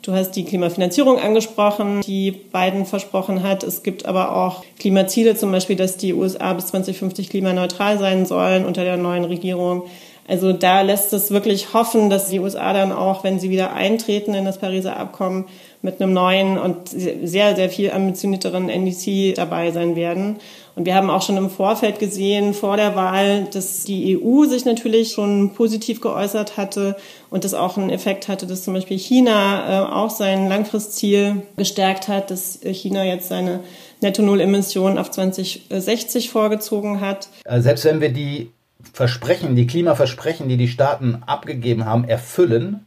Du 0.08 0.13
hast 0.13 0.32
die 0.32 0.46
Klimafinanzierung 0.46 1.20
angesprochen, 1.20 2.00
die 2.00 2.32
Biden 2.32 2.86
versprochen 2.86 3.44
hat. 3.44 3.63
Es 3.63 3.84
gibt 3.84 4.06
aber 4.06 4.38
auch 4.38 4.63
Klimaziele, 4.80 5.36
zum 5.36 5.52
Beispiel, 5.52 5.76
dass 5.76 5.98
die 5.98 6.13
USA 6.13 6.54
bis 6.54 6.68
2050 6.68 7.30
klimaneutral 7.30 7.98
sein 7.98 8.26
sollen 8.26 8.66
unter 8.66 8.86
der 8.86 8.96
neuen 8.96 9.26
Regierung. 9.26 9.84
Also 10.28 10.52
da 10.52 10.82
lässt 10.82 11.13
es 11.13 11.32
wirklich 11.32 11.74
hoffen, 11.74 12.10
dass 12.10 12.28
die 12.28 12.40
USA 12.40 12.74
dann 12.74 12.92
auch, 12.92 13.24
wenn 13.24 13.40
sie 13.40 13.50
wieder 13.50 13.74
eintreten 13.74 14.34
in 14.34 14.44
das 14.44 14.58
Pariser 14.58 14.98
Abkommen, 14.98 15.46
mit 15.82 16.02
einem 16.02 16.12
neuen 16.12 16.58
und 16.58 16.90
sehr, 16.90 17.56
sehr 17.56 17.70
viel 17.70 17.92
ambitionierteren 17.92 18.68
NDC 18.68 19.36
dabei 19.36 19.72
sein 19.72 19.96
werden. 19.96 20.38
Und 20.76 20.86
wir 20.86 20.96
haben 20.96 21.10
auch 21.10 21.22
schon 21.22 21.38
im 21.38 21.50
Vorfeld 21.50 22.00
gesehen, 22.00 22.54
vor 22.54 22.78
der 22.78 22.96
Wahl, 22.96 23.48
dass 23.54 23.84
die 23.86 24.20
EU 24.20 24.46
sich 24.46 24.66
natürlich 24.66 25.12
schon 25.12 25.54
positiv 25.54 26.02
geäußert 26.02 26.58
hatte 26.58 26.98
und 27.30 27.46
das 27.46 27.54
auch 27.54 27.78
einen 27.78 27.90
Effekt 27.90 28.28
hatte, 28.28 28.48
dass 28.48 28.63
zum 28.63 28.74
Beispiel 28.74 28.98
China 28.98 29.86
äh, 29.86 29.94
auch 29.94 30.10
sein 30.10 30.50
Langfristziel 30.50 31.44
gestärkt 31.56 32.08
hat, 32.08 32.32
dass 32.32 32.60
China 32.63 33.04
jetzt 33.06 33.30
seine 33.30 33.62
Netto-Null-Emissionen 34.02 34.98
auf 34.98 35.10
2060 35.10 36.30
vorgezogen 36.30 37.02
hat. 37.02 37.30
Also 37.46 37.63
selbst 37.63 37.86
wenn 37.86 38.02
wir 38.02 38.10
die 38.10 38.52
Versprechen, 38.94 39.56
die 39.56 39.68
Klimaversprechen, 39.68 40.48
die 40.50 40.58
die 40.58 40.68
Staaten 40.68 41.24
abgegeben 41.26 41.86
haben, 41.86 42.04
erfüllen, 42.04 42.86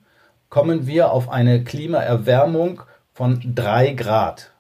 kommen 0.49 0.87
wir 0.87 1.13
auf 1.13 1.29
eine 1.29 1.65
Klimaerwärmung 1.65 2.83
von 3.13 3.41
drei 3.55 3.93
Grad 3.93 4.51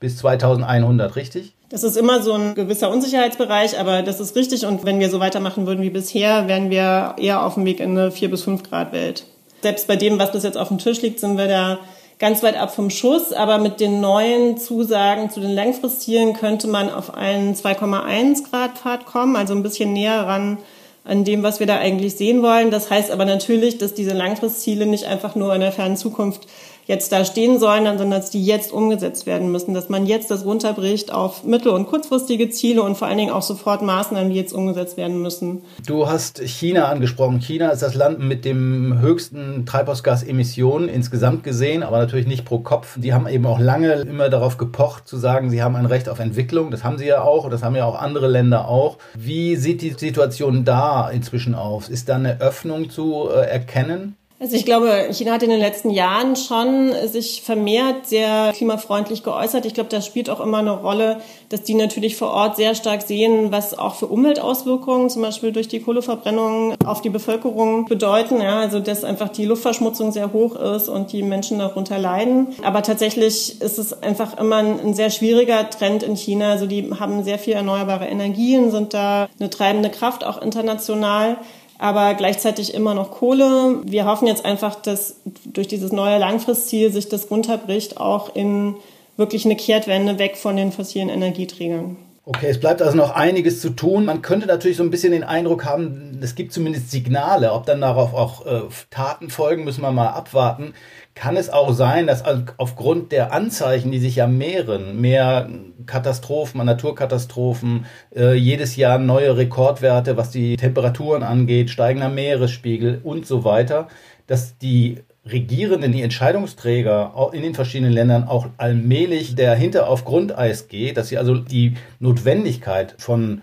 bis 0.00 0.18
2100, 0.18 1.16
richtig? 1.16 1.54
Das 1.68 1.84
ist 1.84 1.96
immer 1.96 2.22
so 2.22 2.34
ein 2.34 2.54
gewisser 2.54 2.90
Unsicherheitsbereich, 2.90 3.78
aber 3.78 4.02
das 4.02 4.20
ist 4.20 4.36
richtig. 4.36 4.66
Und 4.66 4.84
wenn 4.84 5.00
wir 5.00 5.08
so 5.08 5.20
weitermachen 5.20 5.66
würden 5.66 5.82
wie 5.82 5.90
bisher, 5.90 6.46
wären 6.46 6.68
wir 6.68 7.14
eher 7.16 7.42
auf 7.44 7.54
dem 7.54 7.64
Weg 7.64 7.80
in 7.80 7.96
eine 7.96 8.10
4 8.10 8.30
bis 8.30 8.42
5 8.42 8.62
Grad 8.62 8.92
Welt. 8.92 9.24
Selbst 9.62 9.86
bei 9.86 9.96
dem, 9.96 10.18
was 10.18 10.32
bis 10.32 10.42
jetzt 10.42 10.58
auf 10.58 10.68
dem 10.68 10.78
Tisch 10.78 11.00
liegt, 11.00 11.20
sind 11.20 11.38
wir 11.38 11.48
da 11.48 11.78
ganz 12.18 12.42
weit 12.42 12.56
ab 12.56 12.74
vom 12.74 12.90
Schuss. 12.90 13.32
Aber 13.32 13.58
mit 13.58 13.80
den 13.80 14.00
neuen 14.00 14.58
Zusagen 14.58 15.30
zu 15.30 15.40
den 15.40 15.54
Langfristzielen 15.54 16.34
könnte 16.34 16.68
man 16.68 16.92
auf 16.92 17.14
einen 17.14 17.54
2,1 17.54 18.50
Grad 18.50 18.78
Pfad 18.78 19.06
kommen, 19.06 19.36
also 19.36 19.54
ein 19.54 19.62
bisschen 19.62 19.92
näher 19.92 20.26
ran 20.26 20.58
an 21.04 21.24
dem, 21.24 21.42
was 21.42 21.58
wir 21.58 21.66
da 21.66 21.78
eigentlich 21.78 22.16
sehen 22.16 22.42
wollen. 22.42 22.70
Das 22.70 22.90
heißt 22.90 23.10
aber 23.10 23.24
natürlich, 23.24 23.78
dass 23.78 23.94
diese 23.94 24.12
Langfristziele 24.14 24.86
nicht 24.86 25.06
einfach 25.06 25.34
nur 25.34 25.54
in 25.54 25.60
der 25.60 25.72
fernen 25.72 25.96
Zukunft 25.96 26.46
jetzt 26.86 27.12
da 27.12 27.24
stehen 27.24 27.58
sollen, 27.58 27.84
sondern 27.84 28.10
dass 28.10 28.30
die 28.30 28.44
jetzt 28.44 28.72
umgesetzt 28.72 29.26
werden 29.26 29.50
müssen, 29.50 29.74
dass 29.74 29.88
man 29.88 30.06
jetzt 30.06 30.30
das 30.30 30.44
runterbricht 30.44 31.12
auf 31.12 31.44
mittel- 31.44 31.72
und 31.72 31.86
kurzfristige 31.86 32.50
Ziele 32.50 32.82
und 32.82 32.96
vor 32.96 33.08
allen 33.08 33.18
Dingen 33.18 33.32
auch 33.32 33.42
sofort 33.42 33.82
Maßnahmen, 33.82 34.30
die 34.30 34.36
jetzt 34.36 34.52
umgesetzt 34.52 34.96
werden 34.96 35.20
müssen. 35.22 35.62
Du 35.86 36.08
hast 36.08 36.40
China 36.40 36.86
angesprochen. 36.86 37.40
China 37.40 37.70
ist 37.70 37.82
das 37.82 37.94
Land 37.94 38.18
mit 38.18 38.44
dem 38.44 39.00
höchsten 39.00 39.64
Treibhausgasemissionen 39.66 40.88
insgesamt 40.88 41.44
gesehen, 41.44 41.82
aber 41.82 41.98
natürlich 41.98 42.26
nicht 42.26 42.44
pro 42.44 42.58
Kopf. 42.58 42.98
Die 42.98 43.14
haben 43.14 43.26
eben 43.28 43.46
auch 43.46 43.58
lange 43.58 43.92
immer 43.92 44.28
darauf 44.28 44.58
gepocht, 44.58 45.06
zu 45.06 45.16
sagen, 45.16 45.50
sie 45.50 45.62
haben 45.62 45.76
ein 45.76 45.86
Recht 45.86 46.08
auf 46.08 46.18
Entwicklung. 46.18 46.70
Das 46.70 46.84
haben 46.84 46.98
sie 46.98 47.06
ja 47.06 47.22
auch 47.22 47.44
und 47.44 47.50
das 47.50 47.62
haben 47.62 47.76
ja 47.76 47.84
auch 47.84 48.00
andere 48.00 48.28
Länder 48.28 48.68
auch. 48.68 48.98
Wie 49.14 49.56
sieht 49.56 49.82
die 49.82 49.90
Situation 49.90 50.64
da 50.64 51.08
inzwischen 51.10 51.54
aus? 51.54 51.88
Ist 51.88 52.08
da 52.08 52.16
eine 52.16 52.40
Öffnung 52.40 52.90
zu 52.90 53.28
äh, 53.28 53.46
erkennen? 53.46 54.16
Also 54.42 54.56
ich 54.56 54.64
glaube, 54.64 55.06
China 55.12 55.34
hat 55.34 55.44
in 55.44 55.50
den 55.50 55.60
letzten 55.60 55.90
Jahren 55.90 56.34
schon 56.34 56.92
sich 57.06 57.42
vermehrt 57.42 58.08
sehr 58.08 58.52
klimafreundlich 58.52 59.22
geäußert. 59.22 59.66
Ich 59.66 59.74
glaube, 59.74 59.88
das 59.88 60.04
spielt 60.04 60.28
auch 60.28 60.40
immer 60.40 60.58
eine 60.58 60.72
Rolle, 60.72 61.20
dass 61.48 61.62
die 61.62 61.74
natürlich 61.74 62.16
vor 62.16 62.32
Ort 62.32 62.56
sehr 62.56 62.74
stark 62.74 63.02
sehen, 63.02 63.52
was 63.52 63.78
auch 63.78 63.94
für 63.94 64.08
Umweltauswirkungen 64.08 65.10
zum 65.10 65.22
Beispiel 65.22 65.52
durch 65.52 65.68
die 65.68 65.78
Kohleverbrennung 65.78 66.74
auf 66.84 67.02
die 67.02 67.08
Bevölkerung 67.08 67.84
bedeuten. 67.84 68.40
Ja, 68.40 68.58
also 68.58 68.80
dass 68.80 69.04
einfach 69.04 69.28
die 69.28 69.44
Luftverschmutzung 69.44 70.10
sehr 70.10 70.32
hoch 70.32 70.56
ist 70.56 70.88
und 70.88 71.12
die 71.12 71.22
Menschen 71.22 71.60
darunter 71.60 72.00
leiden. 72.00 72.48
Aber 72.64 72.82
tatsächlich 72.82 73.60
ist 73.60 73.78
es 73.78 74.02
einfach 74.02 74.40
immer 74.40 74.56
ein 74.56 74.94
sehr 74.94 75.10
schwieriger 75.10 75.70
Trend 75.70 76.02
in 76.02 76.16
China. 76.16 76.50
Also 76.50 76.66
die 76.66 76.90
haben 76.98 77.22
sehr 77.22 77.38
viel 77.38 77.52
erneuerbare 77.52 78.06
Energien, 78.06 78.72
sind 78.72 78.92
da 78.92 79.28
eine 79.38 79.50
treibende 79.50 79.88
Kraft 79.88 80.24
auch 80.24 80.42
international 80.42 81.36
aber 81.82 82.14
gleichzeitig 82.14 82.74
immer 82.74 82.94
noch 82.94 83.10
Kohle. 83.10 83.80
Wir 83.82 84.06
hoffen 84.06 84.28
jetzt 84.28 84.44
einfach, 84.44 84.76
dass 84.76 85.16
durch 85.44 85.66
dieses 85.66 85.90
neue 85.90 86.16
Langfristziel 86.16 86.92
sich 86.92 87.08
das 87.08 87.28
runterbricht, 87.28 87.96
auch 87.96 88.36
in 88.36 88.76
wirklich 89.16 89.44
eine 89.44 89.56
Kehrtwende 89.56 90.20
weg 90.20 90.36
von 90.36 90.54
den 90.56 90.70
fossilen 90.70 91.08
Energieträgern. 91.08 91.96
Okay, 92.24 92.46
es 92.50 92.60
bleibt 92.60 92.80
also 92.80 92.96
noch 92.96 93.16
einiges 93.16 93.60
zu 93.60 93.70
tun. 93.70 94.04
Man 94.04 94.22
könnte 94.22 94.46
natürlich 94.46 94.76
so 94.76 94.84
ein 94.84 94.90
bisschen 94.90 95.10
den 95.10 95.24
Eindruck 95.24 95.64
haben, 95.64 96.20
es 96.22 96.36
gibt 96.36 96.52
zumindest 96.52 96.88
Signale. 96.92 97.52
Ob 97.52 97.66
dann 97.66 97.80
darauf 97.80 98.14
auch 98.14 98.46
äh, 98.46 98.62
Taten 98.90 99.28
folgen, 99.28 99.64
müssen 99.64 99.82
wir 99.82 99.90
mal 99.90 100.10
abwarten. 100.10 100.72
Kann 101.16 101.36
es 101.36 101.50
auch 101.50 101.72
sein, 101.72 102.06
dass 102.06 102.22
aufgrund 102.58 103.10
der 103.10 103.32
Anzeichen, 103.32 103.90
die 103.90 103.98
sich 103.98 104.16
ja 104.16 104.28
mehren, 104.28 105.00
mehr 105.00 105.50
Katastrophen, 105.86 106.64
Naturkatastrophen, 106.64 107.86
äh, 108.14 108.34
jedes 108.34 108.76
Jahr 108.76 109.00
neue 109.00 109.36
Rekordwerte, 109.36 110.16
was 110.16 110.30
die 110.30 110.56
Temperaturen 110.56 111.24
angeht, 111.24 111.70
steigender 111.70 112.08
Meeresspiegel 112.08 113.00
und 113.02 113.26
so 113.26 113.42
weiter, 113.42 113.88
dass 114.28 114.56
die 114.58 115.02
Regierenden, 115.24 115.92
die 115.92 116.02
Entscheidungsträger 116.02 117.30
in 117.32 117.42
den 117.42 117.54
verschiedenen 117.54 117.92
Ländern 117.92 118.24
auch 118.24 118.46
allmählich 118.56 119.36
der 119.36 119.54
Hinter 119.54 119.88
auf 119.88 120.04
Grundeis 120.04 120.68
geht, 120.68 120.96
dass 120.96 121.08
sie 121.08 121.18
also 121.18 121.36
die 121.36 121.76
Notwendigkeit 122.00 122.96
von 122.98 123.42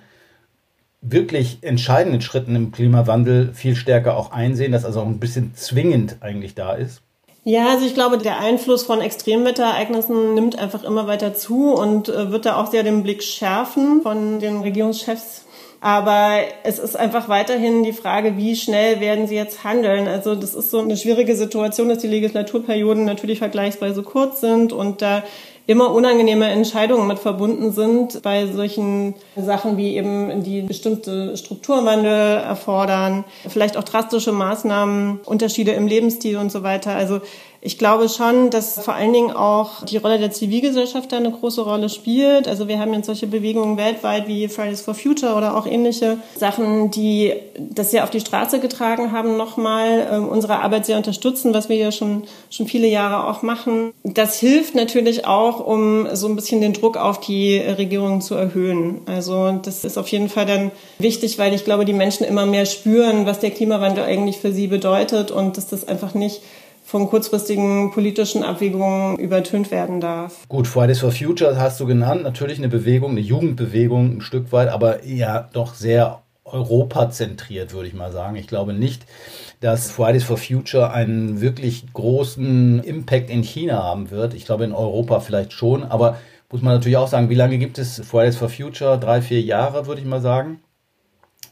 wirklich 1.01 1.59
entscheidenden 1.61 2.21
Schritten 2.21 2.55
im 2.55 2.71
Klimawandel 2.71 3.53
viel 3.53 3.77
stärker 3.77 4.17
auch 4.17 4.31
einsehen, 4.31 4.73
dass 4.73 4.83
also 4.83 4.99
auch 4.99 5.05
ein 5.05 5.19
bisschen 5.19 5.53
zwingend 5.55 6.17
eigentlich 6.19 6.55
da 6.55 6.73
ist? 6.73 7.01
Ja, 7.45 7.69
also 7.69 7.85
ich 7.85 7.93
glaube, 7.93 8.17
der 8.17 8.39
Einfluss 8.39 8.83
von 8.83 8.99
Extremwetterereignissen 8.99 10.33
nimmt 10.33 10.59
einfach 10.59 10.83
immer 10.83 11.07
weiter 11.07 11.33
zu 11.33 11.73
und 11.73 12.09
äh, 12.09 12.31
wird 12.31 12.45
da 12.45 12.57
auch 12.57 12.69
sehr 12.69 12.83
den 12.83 13.03
Blick 13.03 13.23
schärfen 13.23 14.01
von 14.01 14.39
den 14.39 14.59
Regierungschefs 14.59 15.45
aber 15.81 16.39
es 16.63 16.77
ist 16.77 16.97
einfach 16.97 17.29
weiterhin 17.29 17.83
die 17.83 17.93
Frage, 17.93 18.35
wie 18.37 18.55
schnell 18.55 18.99
werden 18.99 19.27
sie 19.27 19.35
jetzt 19.35 19.63
handeln. 19.63 20.07
Also 20.07 20.35
das 20.35 20.53
ist 20.53 20.71
so 20.71 20.79
eine 20.79 20.97
schwierige 20.97 21.35
Situation, 21.35 21.89
dass 21.89 21.99
die 21.99 22.07
Legislaturperioden 22.07 23.05
natürlich 23.05 23.39
vergleichsweise 23.39 24.03
kurz 24.03 24.41
sind 24.41 24.73
und 24.73 25.01
da 25.01 25.23
immer 25.67 25.91
unangenehme 25.91 26.47
Entscheidungen 26.47 27.05
mit 27.05 27.19
verbunden 27.19 27.71
sind 27.71 28.23
bei 28.23 28.47
solchen 28.47 29.13
Sachen 29.35 29.77
wie 29.77 29.95
eben 29.97 30.43
die 30.43 30.63
bestimmte 30.63 31.37
Strukturwandel 31.37 32.39
erfordern, 32.39 33.23
vielleicht 33.47 33.77
auch 33.77 33.83
drastische 33.83 34.31
Maßnahmen, 34.31 35.19
Unterschiede 35.25 35.73
im 35.73 35.85
Lebensstil 35.85 36.37
und 36.37 36.51
so 36.51 36.63
weiter. 36.63 36.95
Also 36.95 37.21
ich 37.61 37.77
glaube 37.77 38.07
schon, 38.07 38.49
dass 38.49 38.79
vor 38.79 38.93
allen 38.93 39.11
Dingen 39.11 39.31
auch 39.31 39.83
die 39.83 39.97
Rolle 39.97 40.17
der 40.17 40.31
Zivilgesellschaft 40.31 41.11
da 41.11 41.17
eine 41.17 41.31
große 41.31 41.61
Rolle 41.61 41.89
spielt. 41.89 42.47
Also 42.47 42.69
wir 42.69 42.79
haben 42.79 42.93
jetzt 42.93 43.07
solche 43.07 43.27
Bewegungen 43.27 43.75
weltweit 43.75 44.27
wie 44.27 44.47
Fridays 44.47 44.81
for 44.81 44.93
Future 44.93 45.35
oder 45.35 45.57
auch 45.57 45.65
ähnliche 45.65 46.17
Sachen, 46.37 46.89
die 46.89 47.33
das 47.57 47.91
sehr 47.91 48.05
auf 48.05 48.11
die 48.11 48.21
Straße 48.21 48.59
getragen 48.59 49.11
haben, 49.11 49.35
nochmal 49.35 50.07
äh, 50.09 50.17
unsere 50.17 50.59
Arbeit 50.59 50.85
sehr 50.85 50.95
unterstützen, 50.95 51.53
was 51.53 51.67
wir 51.67 51.75
ja 51.75 51.91
schon, 51.91 52.23
schon 52.49 52.65
viele 52.65 52.87
Jahre 52.87 53.27
auch 53.27 53.41
machen. 53.41 53.91
Das 54.03 54.39
hilft 54.39 54.75
natürlich 54.75 55.25
auch, 55.25 55.65
um 55.65 56.07
so 56.13 56.27
ein 56.27 56.37
bisschen 56.37 56.61
den 56.61 56.73
Druck 56.73 56.95
auf 56.95 57.19
die 57.19 57.57
Regierung 57.57 58.21
zu 58.21 58.35
erhöhen. 58.35 59.01
Also 59.05 59.59
das 59.61 59.83
ist 59.83 59.97
auf 59.97 60.07
jeden 60.07 60.29
Fall 60.29 60.45
dann 60.45 60.71
wichtig, 60.97 61.37
weil 61.37 61.53
ich 61.53 61.65
glaube, 61.65 61.83
die 61.83 61.93
Menschen 61.93 62.25
immer 62.25 62.45
mehr 62.45 62.65
spüren, 62.65 63.25
was 63.25 63.39
der 63.39 63.51
Klimawandel 63.51 64.05
eigentlich 64.05 64.37
für 64.37 64.53
sie 64.53 64.67
bedeutet 64.67 65.31
und 65.31 65.57
dass 65.57 65.67
das 65.67 65.85
einfach 65.85 66.13
nicht 66.13 66.41
von 66.89 67.07
kurzfristigen 67.07 67.91
politischen 67.91 68.41
Abwägungen 68.41 69.19
übertönt 69.19 69.69
werden 69.69 70.01
darf. 70.01 70.47
Gut, 70.49 70.65
Fridays 70.65 70.97
for 70.97 71.11
Future 71.11 71.55
hast 71.55 71.79
du 71.79 71.85
genannt, 71.85 72.23
natürlich 72.23 72.57
eine 72.57 72.67
Bewegung, 72.67 73.11
eine 73.11 73.19
Jugendbewegung 73.19 74.17
ein 74.17 74.21
Stück 74.21 74.51
weit, 74.51 74.69
aber 74.69 75.05
ja 75.05 75.47
doch 75.53 75.75
sehr 75.75 76.23
europazentriert, 76.45 77.73
würde 77.73 77.89
ich 77.89 77.93
mal 77.93 78.11
sagen. 78.11 78.35
Ich 78.37 78.47
glaube 78.47 78.73
nicht, 78.73 79.05
dass 79.59 79.91
Fridays 79.91 80.23
for 80.23 80.37
Future 80.37 80.91
einen 80.91 81.41
wirklich 81.41 81.93
großen 81.93 82.83
Impact 82.83 83.29
in 83.29 83.43
China 83.43 83.83
haben 83.83 84.09
wird. 84.09 84.33
Ich 84.33 84.45
glaube 84.45 84.63
in 84.63 84.73
Europa 84.73 85.19
vielleicht 85.19 85.53
schon, 85.53 85.83
aber 85.83 86.17
muss 86.49 86.63
man 86.63 86.73
natürlich 86.73 86.97
auch 86.97 87.07
sagen, 87.07 87.29
wie 87.29 87.35
lange 87.35 87.59
gibt 87.59 87.77
es 87.77 88.01
Fridays 88.03 88.35
for 88.35 88.49
Future? 88.49 88.97
Drei, 88.97 89.21
vier 89.21 89.41
Jahre, 89.41 89.85
würde 89.85 90.01
ich 90.01 90.07
mal 90.07 90.21
sagen. 90.21 90.59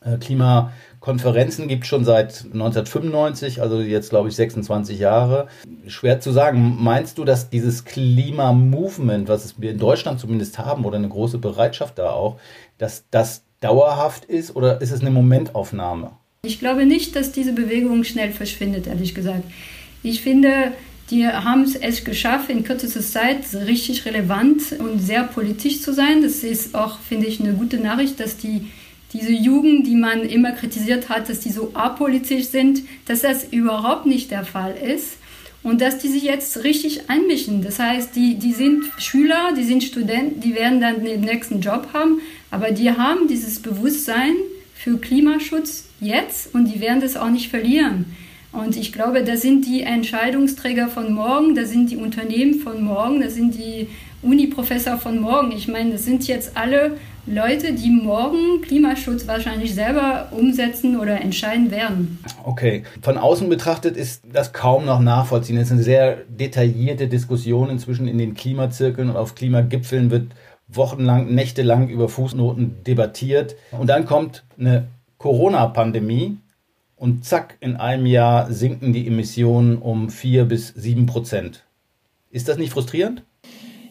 Äh, 0.03 0.17
Klima 0.17 0.71
Konferenzen 0.99 1.67
gibt 1.67 1.85
schon 1.85 2.03
seit 2.03 2.43
1995, 2.45 3.61
also 3.61 3.79
jetzt 3.79 4.09
glaube 4.09 4.29
ich 4.29 4.35
26 4.35 4.99
Jahre. 4.99 5.47
Schwer 5.87 6.19
zu 6.19 6.31
sagen. 6.31 6.77
Meinst 6.79 7.17
du, 7.17 7.23
dass 7.23 7.49
dieses 7.49 7.85
Klima-Movement, 7.85 9.29
was 9.29 9.61
wir 9.61 9.71
in 9.71 9.77
Deutschland 9.77 10.19
zumindest 10.19 10.59
haben, 10.59 10.85
oder 10.85 10.97
eine 10.97 11.09
große 11.09 11.37
Bereitschaft 11.37 11.97
da 11.99 12.11
auch, 12.11 12.39
dass 12.77 13.05
das 13.11 13.43
dauerhaft 13.59 14.25
ist 14.25 14.55
oder 14.55 14.81
ist 14.81 14.91
es 14.91 15.01
eine 15.01 15.11
Momentaufnahme? 15.11 16.11
Ich 16.43 16.59
glaube 16.59 16.85
nicht, 16.85 17.15
dass 17.15 17.31
diese 17.31 17.53
Bewegung 17.53 18.03
schnell 18.03 18.31
verschwindet, 18.31 18.87
ehrlich 18.87 19.15
gesagt. 19.15 19.43
Ich 20.03 20.21
finde, 20.21 20.73
die 21.09 21.25
haben 21.25 21.63
es 21.63 22.03
geschafft, 22.03 22.49
in 22.49 22.63
kürzester 22.63 23.01
Zeit 23.01 23.39
richtig 23.65 24.05
relevant 24.05 24.73
und 24.77 24.99
sehr 24.99 25.23
politisch 25.23 25.81
zu 25.81 25.93
sein. 25.93 26.21
Das 26.21 26.43
ist 26.43 26.75
auch, 26.75 26.99
finde 26.99 27.27
ich, 27.27 27.39
eine 27.39 27.53
gute 27.53 27.77
Nachricht, 27.77 28.19
dass 28.19 28.37
die 28.37 28.67
diese 29.13 29.31
Jugend, 29.31 29.87
die 29.87 29.95
man 29.95 30.21
immer 30.21 30.51
kritisiert 30.51 31.09
hat, 31.09 31.29
dass 31.29 31.39
die 31.39 31.51
so 31.51 31.71
apolitisch 31.73 32.47
sind, 32.47 32.81
dass 33.05 33.21
das 33.21 33.45
überhaupt 33.45 34.05
nicht 34.05 34.31
der 34.31 34.43
Fall 34.43 34.75
ist 34.75 35.17
und 35.63 35.81
dass 35.81 35.97
die 35.97 36.09
sich 36.09 36.23
jetzt 36.23 36.63
richtig 36.63 37.09
einmischen. 37.09 37.61
Das 37.61 37.79
heißt, 37.79 38.15
die, 38.15 38.35
die 38.35 38.53
sind 38.53 38.85
Schüler, 38.97 39.53
die 39.57 39.63
sind 39.63 39.83
Studenten, 39.83 40.41
die 40.41 40.55
werden 40.55 40.81
dann 40.81 41.03
den 41.03 41.21
nächsten 41.21 41.61
Job 41.61 41.89
haben, 41.93 42.21
aber 42.51 42.71
die 42.71 42.91
haben 42.91 43.27
dieses 43.27 43.59
Bewusstsein 43.59 44.33
für 44.75 44.97
Klimaschutz 44.97 45.85
jetzt 45.99 46.53
und 46.53 46.65
die 46.65 46.79
werden 46.81 47.01
das 47.01 47.17
auch 47.17 47.29
nicht 47.29 47.49
verlieren. 47.49 48.05
Und 48.51 48.77
ich 48.77 48.93
glaube, 48.93 49.23
da 49.23 49.35
sind 49.35 49.65
die 49.65 49.81
Entscheidungsträger 49.81 50.87
von 50.87 51.13
morgen, 51.13 51.53
da 51.53 51.65
sind 51.65 51.91
die 51.91 51.97
Unternehmen 51.97 52.55
von 52.55 52.83
morgen, 52.83 53.21
da 53.21 53.29
sind 53.29 53.55
die 53.55 53.87
Uni-Professor 54.21 54.97
von 54.97 55.19
morgen. 55.19 55.51
Ich 55.51 55.67
meine, 55.67 55.91
das 55.91 56.05
sind 56.05 56.27
jetzt 56.27 56.55
alle 56.55 56.97
Leute, 57.27 57.73
die 57.73 57.89
morgen 57.89 58.61
Klimaschutz 58.61 59.27
wahrscheinlich 59.27 59.75
selber 59.75 60.29
umsetzen 60.31 60.97
oder 60.97 61.19
entscheiden 61.19 61.71
werden. 61.71 62.19
Okay, 62.45 62.83
von 63.01 63.17
außen 63.17 63.49
betrachtet 63.49 63.97
ist 63.97 64.23
das 64.31 64.53
kaum 64.53 64.85
noch 64.85 65.01
nachvollziehen. 65.01 65.57
Es 65.57 65.67
ist 65.67 65.73
eine 65.73 65.83
sehr 65.83 66.17
detaillierte 66.29 67.09
Diskussion 67.09 67.69
inzwischen 67.69 68.07
in 68.07 68.17
den 68.17 68.33
Klimazirkeln 68.33 69.09
und 69.09 69.17
auf 69.17 69.35
Klimagipfeln 69.35 70.09
wird 70.09 70.31
wochenlang, 70.69 71.33
nächtelang 71.35 71.89
über 71.89 72.07
Fußnoten 72.07 72.83
debattiert. 72.85 73.55
Und 73.71 73.87
dann 73.87 74.05
kommt 74.05 74.45
eine 74.57 74.87
Corona-Pandemie 75.17 76.37
und 76.95 77.25
zack, 77.25 77.57
in 77.59 77.75
einem 77.75 78.05
Jahr 78.05 78.49
sinken 78.51 78.93
die 78.93 79.05
Emissionen 79.05 79.79
um 79.79 80.09
vier 80.09 80.45
bis 80.45 80.69
sieben 80.69 81.05
Prozent. 81.05 81.65
Ist 82.31 82.47
das 82.47 82.57
nicht 82.57 82.71
frustrierend? 82.71 83.23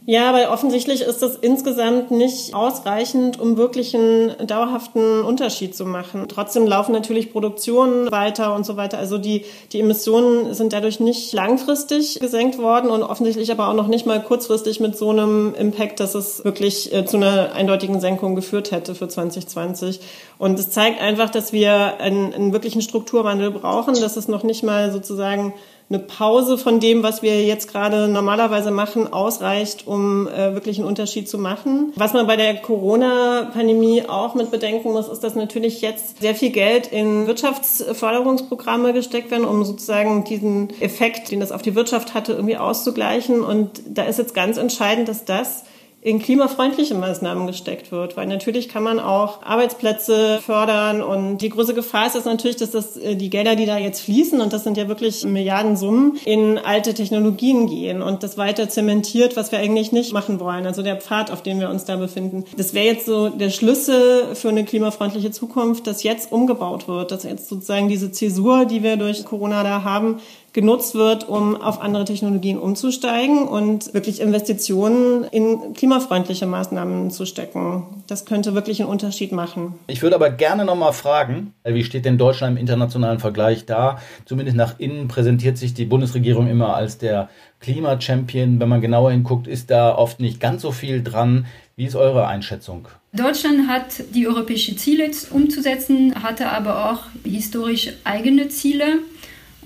Ja, 0.08 0.32
weil 0.32 0.46
offensichtlich 0.46 1.00
ist 1.00 1.20
das 1.20 1.34
insgesamt 1.34 2.12
nicht 2.12 2.54
ausreichend, 2.54 3.40
um 3.40 3.56
wirklich 3.56 3.92
einen 3.96 4.46
dauerhaften 4.46 5.22
Unterschied 5.22 5.74
zu 5.74 5.84
machen. 5.84 6.26
Trotzdem 6.28 6.64
laufen 6.64 6.92
natürlich 6.92 7.32
Produktionen 7.32 8.08
weiter 8.12 8.54
und 8.54 8.64
so 8.64 8.76
weiter. 8.76 8.98
Also 8.98 9.18
die, 9.18 9.44
die 9.72 9.80
Emissionen 9.80 10.54
sind 10.54 10.72
dadurch 10.72 11.00
nicht 11.00 11.32
langfristig 11.32 12.20
gesenkt 12.20 12.58
worden 12.58 12.90
und 12.90 13.02
offensichtlich 13.02 13.50
aber 13.50 13.66
auch 13.66 13.74
noch 13.74 13.88
nicht 13.88 14.06
mal 14.06 14.22
kurzfristig 14.22 14.78
mit 14.78 14.96
so 14.96 15.10
einem 15.10 15.56
Impact, 15.58 15.98
dass 15.98 16.14
es 16.14 16.44
wirklich 16.44 16.94
äh, 16.94 17.04
zu 17.04 17.16
einer 17.16 17.52
eindeutigen 17.54 18.00
Senkung 18.00 18.36
geführt 18.36 18.70
hätte 18.70 18.94
für 18.94 19.08
2020. 19.08 19.98
Und 20.38 20.56
es 20.60 20.70
zeigt 20.70 21.00
einfach, 21.00 21.30
dass 21.30 21.52
wir 21.52 21.98
einen, 21.98 22.32
einen 22.32 22.52
wirklichen 22.52 22.80
Strukturwandel 22.80 23.50
brauchen, 23.50 24.00
dass 24.00 24.16
es 24.16 24.28
noch 24.28 24.44
nicht 24.44 24.62
mal 24.62 24.92
sozusagen 24.92 25.52
eine 25.88 26.00
Pause 26.00 26.58
von 26.58 26.80
dem, 26.80 27.04
was 27.04 27.22
wir 27.22 27.44
jetzt 27.44 27.70
gerade 27.70 28.08
normalerweise 28.08 28.72
machen, 28.72 29.12
ausreicht, 29.12 29.86
um 29.86 30.26
äh, 30.26 30.52
wirklich 30.52 30.78
einen 30.78 30.88
Unterschied 30.88 31.28
zu 31.28 31.38
machen. 31.38 31.92
Was 31.94 32.12
man 32.12 32.26
bei 32.26 32.36
der 32.36 32.56
Corona-Pandemie 32.56 34.02
auch 34.08 34.34
mit 34.34 34.50
bedenken 34.50 34.92
muss, 34.92 35.08
ist, 35.08 35.20
dass 35.20 35.36
natürlich 35.36 35.82
jetzt 35.82 36.20
sehr 36.20 36.34
viel 36.34 36.50
Geld 36.50 36.88
in 36.88 37.28
Wirtschaftsförderungsprogramme 37.28 38.92
gesteckt 38.94 39.30
werden, 39.30 39.44
um 39.44 39.64
sozusagen 39.64 40.24
diesen 40.24 40.70
Effekt, 40.80 41.30
den 41.30 41.38
das 41.38 41.52
auf 41.52 41.62
die 41.62 41.76
Wirtschaft 41.76 42.14
hatte, 42.14 42.32
irgendwie 42.32 42.56
auszugleichen. 42.56 43.42
Und 43.42 43.82
da 43.86 44.04
ist 44.04 44.18
jetzt 44.18 44.34
ganz 44.34 44.56
entscheidend, 44.56 45.08
dass 45.08 45.24
das 45.24 45.64
in 46.06 46.20
klimafreundliche 46.20 46.94
Maßnahmen 46.94 47.48
gesteckt 47.48 47.90
wird, 47.90 48.16
weil 48.16 48.28
natürlich 48.28 48.68
kann 48.68 48.84
man 48.84 49.00
auch 49.00 49.42
Arbeitsplätze 49.42 50.38
fördern 50.40 51.02
und 51.02 51.38
die 51.38 51.48
große 51.48 51.74
Gefahr 51.74 52.06
ist 52.06 52.14
jetzt 52.14 52.26
natürlich, 52.26 52.54
dass 52.54 52.70
das 52.70 52.96
äh, 52.96 53.16
die 53.16 53.28
Gelder, 53.28 53.56
die 53.56 53.66
da 53.66 53.76
jetzt 53.76 54.02
fließen 54.02 54.40
und 54.40 54.52
das 54.52 54.62
sind 54.62 54.76
ja 54.76 54.86
wirklich 54.86 55.24
Milliardensummen, 55.24 56.16
in 56.24 56.58
alte 56.58 56.94
Technologien 56.94 57.66
gehen 57.66 58.02
und 58.02 58.22
das 58.22 58.38
weiter 58.38 58.68
zementiert, 58.68 59.36
was 59.36 59.50
wir 59.50 59.58
eigentlich 59.58 59.90
nicht 59.90 60.12
machen 60.12 60.38
wollen. 60.38 60.64
Also 60.64 60.84
der 60.84 60.94
Pfad, 60.94 61.32
auf 61.32 61.42
dem 61.42 61.58
wir 61.58 61.70
uns 61.70 61.86
da 61.86 61.96
befinden. 61.96 62.44
Das 62.56 62.72
wäre 62.72 62.86
jetzt 62.86 63.06
so 63.06 63.28
der 63.28 63.50
Schlüssel 63.50 64.36
für 64.36 64.50
eine 64.50 64.64
klimafreundliche 64.64 65.32
Zukunft, 65.32 65.88
dass 65.88 66.04
jetzt 66.04 66.30
umgebaut 66.30 66.86
wird, 66.86 67.10
dass 67.10 67.24
jetzt 67.24 67.48
sozusagen 67.48 67.88
diese 67.88 68.12
Zäsur, 68.12 68.64
die 68.64 68.84
wir 68.84 68.96
durch 68.96 69.24
Corona 69.24 69.64
da 69.64 69.82
haben, 69.82 70.20
genutzt 70.56 70.94
wird, 70.94 71.28
um 71.28 71.54
auf 71.54 71.82
andere 71.82 72.06
Technologien 72.06 72.58
umzusteigen 72.58 73.46
und 73.46 73.92
wirklich 73.92 74.22
Investitionen 74.22 75.24
in 75.24 75.74
klimafreundliche 75.74 76.46
Maßnahmen 76.46 77.10
zu 77.10 77.26
stecken. 77.26 77.82
Das 78.06 78.24
könnte 78.24 78.54
wirklich 78.54 78.80
einen 78.80 78.88
Unterschied 78.88 79.32
machen. 79.32 79.74
Ich 79.86 80.00
würde 80.00 80.16
aber 80.16 80.30
gerne 80.30 80.64
noch 80.64 80.74
mal 80.74 80.92
fragen, 80.92 81.52
wie 81.62 81.84
steht 81.84 82.06
denn 82.06 82.16
Deutschland 82.16 82.56
im 82.56 82.58
internationalen 82.58 83.18
Vergleich 83.18 83.66
da? 83.66 83.98
Zumindest 84.24 84.56
nach 84.56 84.78
innen 84.78 85.08
präsentiert 85.08 85.58
sich 85.58 85.74
die 85.74 85.84
Bundesregierung 85.84 86.48
immer 86.48 86.74
als 86.74 86.96
der 86.96 87.28
Klimachampion. 87.60 88.58
Wenn 88.58 88.70
man 88.70 88.80
genauer 88.80 89.10
hinguckt, 89.10 89.46
ist 89.46 89.70
da 89.70 89.94
oft 89.94 90.20
nicht 90.20 90.40
ganz 90.40 90.62
so 90.62 90.72
viel 90.72 91.02
dran. 91.02 91.44
Wie 91.76 91.84
ist 91.84 91.96
eure 91.96 92.28
Einschätzung? 92.28 92.88
Deutschland 93.12 93.68
hat 93.68 94.02
die 94.14 94.26
europäischen 94.26 94.78
Ziele 94.78 95.10
umzusetzen, 95.30 96.22
hatte 96.22 96.50
aber 96.50 96.90
auch 96.90 97.00
historisch 97.24 97.92
eigene 98.04 98.48
Ziele. 98.48 99.00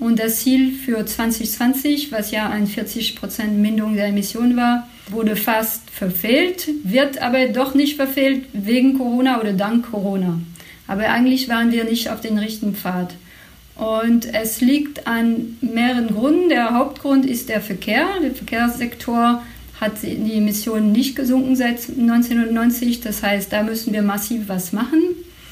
Und 0.01 0.19
das 0.19 0.41
Ziel 0.41 0.73
für 0.73 1.05
2020, 1.05 2.11
was 2.11 2.31
ja 2.31 2.49
ein 2.49 2.67
40% 2.67 3.49
Minderung 3.49 3.95
der 3.95 4.07
Emissionen 4.07 4.57
war, 4.57 4.89
wurde 5.11 5.37
fast 5.37 5.91
verfehlt, 5.91 6.69
wird 6.85 7.21
aber 7.21 7.49
doch 7.49 7.75
nicht 7.75 7.97
verfehlt 7.97 8.47
wegen 8.55 8.97
Corona 8.97 9.41
oder 9.41 9.53
dank 9.53 9.91
Corona. 9.91 10.41
Aber 10.87 11.09
eigentlich 11.11 11.51
waren 11.51 11.71
wir 11.71 11.85
nicht 11.85 12.09
auf 12.09 12.23
dem 12.23 12.39
richtigen 12.39 12.75
Pfad. 12.75 13.15
Und 13.77 14.33
es 14.35 14.63
liegt 14.63 15.07
an 15.07 15.59
mehreren 15.61 16.09
Gründen. 16.09 16.49
Der 16.49 16.75
Hauptgrund 16.75 17.27
ist 17.27 17.51
der 17.51 17.61
Verkehr. 17.61 18.07
Der 18.23 18.33
Verkehrssektor 18.35 19.43
hat 19.81 20.03
die 20.03 20.35
Emissionen 20.35 20.93
nicht 20.93 21.15
gesunken 21.15 21.57
seit 21.57 21.89
1990. 21.89 23.03
Das 23.03 23.23
heißt, 23.23 23.53
da 23.53 23.63
müssen 23.63 23.93
wir 23.93 24.03
massiv 24.03 24.49
was 24.49 24.73
machen. 24.73 25.01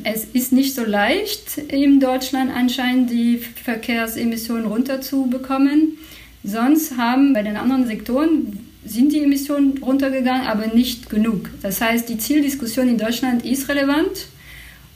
Es 0.05 0.25
ist 0.25 0.53
nicht 0.53 0.75
so 0.75 0.85
leicht, 0.85 1.59
in 1.59 1.99
Deutschland 2.01 2.51
anscheinend 2.55 3.11
die 3.11 3.39
Verkehrsemissionen 3.39 4.67
runterzubekommen. 4.67 5.99
Sonst 6.45 6.97
haben 6.97 7.33
bei 7.33 7.43
den 7.43 7.57
anderen 7.57 7.87
Sektoren 7.87 8.61
sind 8.85 9.13
die 9.13 9.23
Emissionen 9.23 9.79
runtergegangen, 9.79 10.47
aber 10.47 10.69
nicht 10.69 11.11
genug. 11.11 11.51
Das 11.63 11.81
heißt, 11.81 12.09
die 12.09 12.17
Zieldiskussion 12.17 12.89
in 12.89 12.97
Deutschland 12.97 13.45
ist 13.45 13.69
relevant 13.69 14.29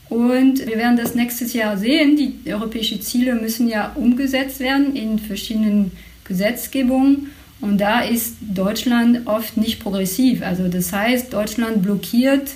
und 0.08 0.66
wir 0.66 0.76
werden 0.76 0.96
das 0.96 1.14
nächstes 1.14 1.52
Jahr 1.52 1.76
sehen. 1.76 2.16
Die 2.16 2.52
europäischen 2.52 3.02
Ziele 3.02 3.34
müssen 3.34 3.68
ja 3.68 3.92
umgesetzt 3.94 4.60
werden 4.60 4.94
in 4.94 5.18
verschiedenen 5.18 5.90
Gesetzgebungen. 6.24 7.32
Und 7.60 7.80
da 7.80 8.00
ist 8.00 8.36
Deutschland 8.40 9.26
oft 9.26 9.56
nicht 9.56 9.80
progressiv. 9.80 10.42
Also 10.42 10.68
das 10.68 10.92
heißt, 10.92 11.32
Deutschland 11.32 11.82
blockiert 11.82 12.50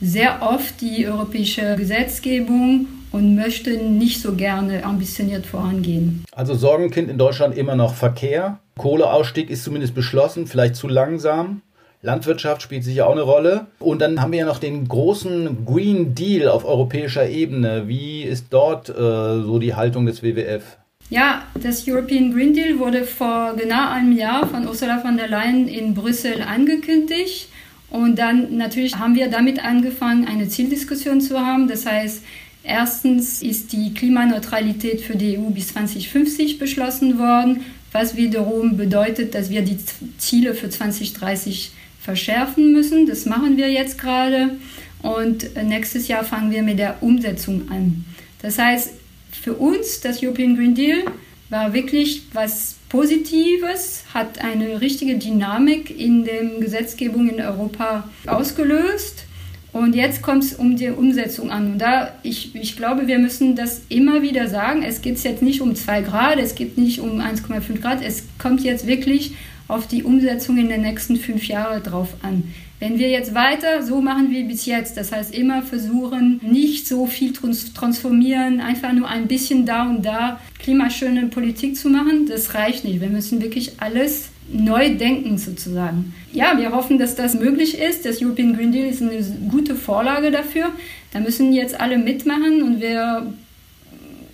sehr 0.00 0.42
oft 0.42 0.80
die 0.80 1.06
europäische 1.06 1.76
Gesetzgebung 1.76 2.86
und 3.10 3.34
möchte 3.34 3.70
nicht 3.78 4.20
so 4.20 4.34
gerne 4.34 4.84
ambitioniert 4.84 5.46
vorangehen. 5.46 6.24
Also 6.32 6.54
Sorgenkind 6.54 7.10
in 7.10 7.18
Deutschland 7.18 7.56
immer 7.56 7.74
noch 7.74 7.94
Verkehr. 7.94 8.58
Kohleausstieg 8.76 9.50
ist 9.50 9.64
zumindest 9.64 9.94
beschlossen, 9.94 10.46
vielleicht 10.46 10.76
zu 10.76 10.88
langsam. 10.88 11.62
Landwirtschaft 12.00 12.62
spielt 12.62 12.84
sicher 12.84 13.08
auch 13.08 13.12
eine 13.12 13.22
Rolle. 13.22 13.66
Und 13.80 14.00
dann 14.00 14.20
haben 14.20 14.30
wir 14.30 14.40
ja 14.40 14.46
noch 14.46 14.60
den 14.60 14.86
großen 14.86 15.64
Green 15.66 16.14
Deal 16.14 16.48
auf 16.48 16.64
europäischer 16.64 17.28
Ebene. 17.28 17.88
Wie 17.88 18.22
ist 18.22 18.46
dort 18.50 18.88
äh, 18.88 18.92
so 18.92 19.58
die 19.58 19.74
Haltung 19.74 20.06
des 20.06 20.22
WWF? 20.22 20.76
Ja, 21.10 21.42
das 21.60 21.88
European 21.88 22.32
Green 22.32 22.52
Deal 22.52 22.78
wurde 22.78 23.04
vor 23.04 23.54
genau 23.56 23.90
einem 23.90 24.12
Jahr 24.12 24.46
von 24.46 24.68
Ursula 24.68 24.98
von 24.98 25.16
der 25.16 25.26
Leyen 25.26 25.66
in 25.66 25.94
Brüssel 25.94 26.42
angekündigt. 26.42 27.48
Und 27.90 28.18
dann 28.18 28.56
natürlich 28.56 28.96
haben 28.96 29.14
wir 29.14 29.28
damit 29.28 29.64
angefangen, 29.64 30.26
eine 30.26 30.48
Zieldiskussion 30.48 31.20
zu 31.20 31.40
haben. 31.40 31.68
Das 31.68 31.86
heißt, 31.86 32.22
erstens 32.62 33.42
ist 33.42 33.72
die 33.72 33.94
Klimaneutralität 33.94 35.00
für 35.00 35.16
die 35.16 35.38
EU 35.38 35.50
bis 35.50 35.68
2050 35.68 36.58
beschlossen 36.58 37.18
worden, 37.18 37.64
was 37.92 38.16
wiederum 38.16 38.76
bedeutet, 38.76 39.34
dass 39.34 39.48
wir 39.48 39.62
die 39.62 39.78
Ziele 40.18 40.54
für 40.54 40.68
2030 40.68 41.70
verschärfen 42.00 42.72
müssen. 42.72 43.06
Das 43.06 43.24
machen 43.24 43.56
wir 43.56 43.70
jetzt 43.70 43.98
gerade. 43.98 44.56
Und 45.02 45.50
nächstes 45.64 46.08
Jahr 46.08 46.24
fangen 46.24 46.50
wir 46.50 46.62
mit 46.62 46.78
der 46.78 47.02
Umsetzung 47.02 47.70
an. 47.70 48.04
Das 48.42 48.58
heißt, 48.58 48.90
für 49.30 49.54
uns, 49.54 50.00
das 50.00 50.22
European 50.22 50.56
Green 50.56 50.74
Deal, 50.74 51.04
war 51.48 51.72
wirklich 51.72 52.22
was 52.32 52.77
Positives, 52.88 54.04
hat 54.14 54.42
eine 54.42 54.80
richtige 54.80 55.16
Dynamik 55.16 55.96
in 55.98 56.24
der 56.24 56.44
Gesetzgebung 56.60 57.28
in 57.28 57.40
Europa 57.40 58.08
ausgelöst. 58.26 59.24
Und 59.72 59.94
jetzt 59.94 60.22
kommt 60.22 60.44
es 60.44 60.54
um 60.54 60.76
die 60.76 60.88
Umsetzung 60.88 61.50
an. 61.50 61.72
Und 61.72 61.78
da, 61.78 62.14
ich, 62.22 62.54
ich 62.54 62.76
glaube, 62.76 63.06
wir 63.06 63.18
müssen 63.18 63.54
das 63.54 63.82
immer 63.90 64.22
wieder 64.22 64.48
sagen. 64.48 64.82
Es 64.82 65.02
geht 65.02 65.22
jetzt 65.22 65.42
nicht 65.42 65.60
um 65.60 65.74
2 65.74 66.00
Grad, 66.02 66.38
es 66.38 66.54
geht 66.54 66.78
nicht 66.78 67.00
um 67.00 67.20
1,5 67.20 67.80
Grad. 67.80 68.02
Es 68.02 68.24
kommt 68.38 68.62
jetzt 68.62 68.86
wirklich 68.86 69.34
auf 69.68 69.86
die 69.86 70.02
Umsetzung 70.02 70.56
in 70.58 70.68
den 70.68 70.82
nächsten 70.82 71.16
fünf 71.16 71.46
Jahren 71.46 71.82
drauf 71.82 72.08
an. 72.22 72.42
Wenn 72.80 72.98
wir 72.98 73.08
jetzt 73.08 73.34
weiter 73.34 73.82
so 73.82 74.00
machen 74.00 74.30
wie 74.30 74.44
bis 74.44 74.64
jetzt, 74.64 74.96
das 74.96 75.10
heißt 75.10 75.34
immer 75.34 75.62
versuchen, 75.62 76.40
nicht 76.42 76.86
so 76.86 77.06
viel 77.06 77.32
trans 77.32 77.72
transformieren, 77.74 78.60
einfach 78.60 78.92
nur 78.92 79.08
ein 79.08 79.26
bisschen 79.26 79.66
da 79.66 79.88
und 79.88 80.04
da 80.04 80.40
klimaschöne 80.60 81.26
Politik 81.26 81.76
zu 81.76 81.90
machen, 81.90 82.26
das 82.26 82.54
reicht 82.54 82.84
nicht. 82.84 83.00
Wir 83.00 83.08
müssen 83.08 83.42
wirklich 83.42 83.72
alles 83.80 84.28
neu 84.50 84.94
denken 84.94 85.38
sozusagen. 85.38 86.14
Ja, 86.32 86.56
wir 86.56 86.72
hoffen, 86.72 86.98
dass 86.98 87.16
das 87.16 87.34
möglich 87.34 87.78
ist. 87.78 88.06
Das 88.06 88.22
European 88.22 88.54
Green 88.54 88.72
Deal 88.72 88.88
ist 88.88 89.02
eine 89.02 89.20
gute 89.48 89.74
Vorlage 89.74 90.30
dafür. 90.30 90.70
Da 91.12 91.20
müssen 91.20 91.52
jetzt 91.52 91.78
alle 91.80 91.98
mitmachen 91.98 92.62
und 92.62 92.80
wir 92.80 93.32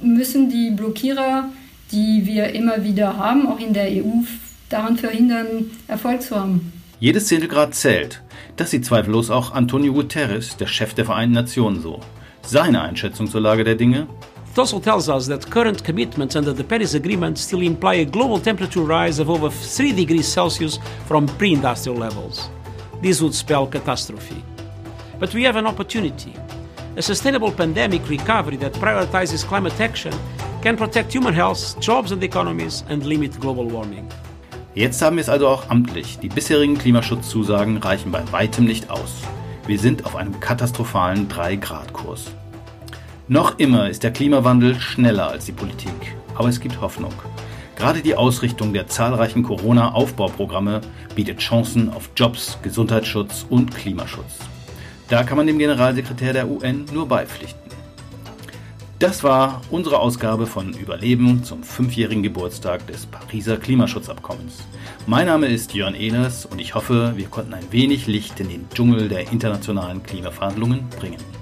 müssen 0.03 0.51
die 0.51 0.71
Blockierer, 0.71 1.49
die 1.93 2.27
wir 2.27 2.55
immer 2.55 2.85
wieder 2.85 3.17
haben, 3.17 3.47
auch 3.47 3.59
in 3.59 3.73
der 3.73 3.89
EU, 3.91 4.23
daran 4.69 4.97
verhindern, 4.97 5.71
Erfolg 5.89 6.23
zu 6.23 6.37
haben. 6.37 6.73
Jedes 7.01 7.27
Zehntelgrad 7.27 7.75
zählt. 7.75 8.23
Das 8.57 8.71
sieht 8.71 8.85
zweifellos 8.85 9.31
auch 9.31 9.53
Antonio 9.53 9.93
Guterres, 9.93 10.57
der 10.57 10.67
Chef 10.67 10.95
der 10.95 11.05
Vereinten 11.05 11.35
Nationen, 11.35 11.81
so. 11.81 12.01
Seine 12.43 12.83
Einschätzung 12.83 13.29
zur 13.29 13.41
Lage 13.41 13.65
der 13.65 13.75
Dinge? 13.75 14.07
It 14.53 14.59
also 14.59 14.79
tells 14.79 15.09
us 15.09 15.27
that 15.27 15.51
current 15.51 15.83
commitments 15.85 16.37
under 16.37 16.55
the 16.55 16.63
Paris 16.63 16.95
Agreement 16.95 17.37
still 17.37 17.63
imply 17.63 17.95
a 17.95 18.05
global 18.05 18.39
temperature 18.39 18.85
rise 18.85 19.19
of 19.19 19.29
over 19.29 19.51
3 19.51 19.93
degrees 19.93 20.33
Celsius 20.33 20.79
from 21.09 21.27
pre 21.27 21.55
industrial 21.55 21.99
levels. 21.99 22.49
This 23.03 23.21
would 23.21 23.35
spell 23.35 23.67
catastrophe. 23.67 24.45
But 25.19 25.35
we 25.35 25.43
have 25.43 25.57
an 25.57 25.67
opportunity. 25.67 26.35
A 26.97 27.03
sustainable 27.03 27.51
pandemic 27.51 28.09
recovery 28.09 28.57
that 28.59 28.75
prioritizes 28.75 29.45
climate 29.45 29.81
action 29.81 30.13
can 30.63 30.77
protect 30.77 31.13
human 31.13 31.35
health, 31.35 31.81
jobs 31.81 32.13
and 32.13 32.23
economies, 32.23 32.85
and 32.89 33.05
limit 33.05 33.41
global 33.41 33.69
warming. 33.69 34.09
Jetzt 34.75 35.03
haben 35.03 35.17
wir 35.17 35.21
es 35.21 35.29
also 35.29 35.47
auch 35.47 35.71
amtlich. 35.71 36.19
Die 36.19 36.29
bisherigen 36.29 36.77
Klimaschutzzusagen 36.77 37.77
reichen 37.77 38.11
bei 38.11 38.23
weitem 38.33 38.65
nicht 38.65 38.91
aus. 38.91 39.23
Wir 39.69 39.79
sind 39.79 40.05
auf 40.05 40.17
einem 40.17 40.41
katastrophalen 40.41 41.29
3-Grad-Kurs. 41.29 42.33
Noch 43.29 43.61
immer 43.61 43.89
ist 43.89 44.03
der 44.03 44.13
Klimawandel 44.13 44.81
schneller 44.81 45.29
als 45.29 45.45
die 45.45 45.53
Politik, 45.53 46.17
aber 46.35 46.49
es 46.49 46.59
gibt 46.59 46.81
Hoffnung. 46.81 47.15
Gerade 47.77 48.03
die 48.03 48.17
Ausrichtung 48.17 48.73
der 48.73 48.89
zahlreichen 48.89 49.45
Corona-Aufbauprogramme 49.45 50.81
bietet 51.15 51.39
Chancen 51.39 51.93
auf 51.93 52.11
Jobs, 52.17 52.59
Gesundheitsschutz 52.63 53.47
und 53.49 53.77
Klimaschutz. 53.77 54.41
Da 55.09 55.23
kann 55.23 55.37
man 55.37 55.47
dem 55.47 55.59
Generalsekretär 55.59 56.33
der 56.33 56.49
UN 56.49 56.85
nur 56.93 57.07
beipflichten. 57.07 57.64
Das 59.05 59.23
war 59.23 59.61
unsere 59.71 59.99
Ausgabe 59.99 60.47
von 60.47 60.73
Überleben 60.73 61.45
zum 61.45 61.63
fünfjährigen 61.63 62.23
Geburtstag 62.23 62.87
des 62.87 63.05
Pariser 63.05 63.59
Klimaschutzabkommens. 63.59 64.63
Mein 65.07 65.27
Name 65.27 65.49
ist 65.49 65.75
Jörn 65.75 65.95
Ehlers 65.95 66.47
und 66.47 66.59
ich 66.59 66.75
hoffe, 66.75 67.13
wir 67.15 67.27
konnten 67.27 67.53
ein 67.53 67.71
wenig 67.71 68.07
Licht 68.07 68.41
in 68.41 68.49
den 68.49 68.67
Dschungel 68.73 69.11
der 69.11 69.31
internationalen 69.31 70.03
Klimaverhandlungen 70.03 70.89
bringen. 70.99 71.34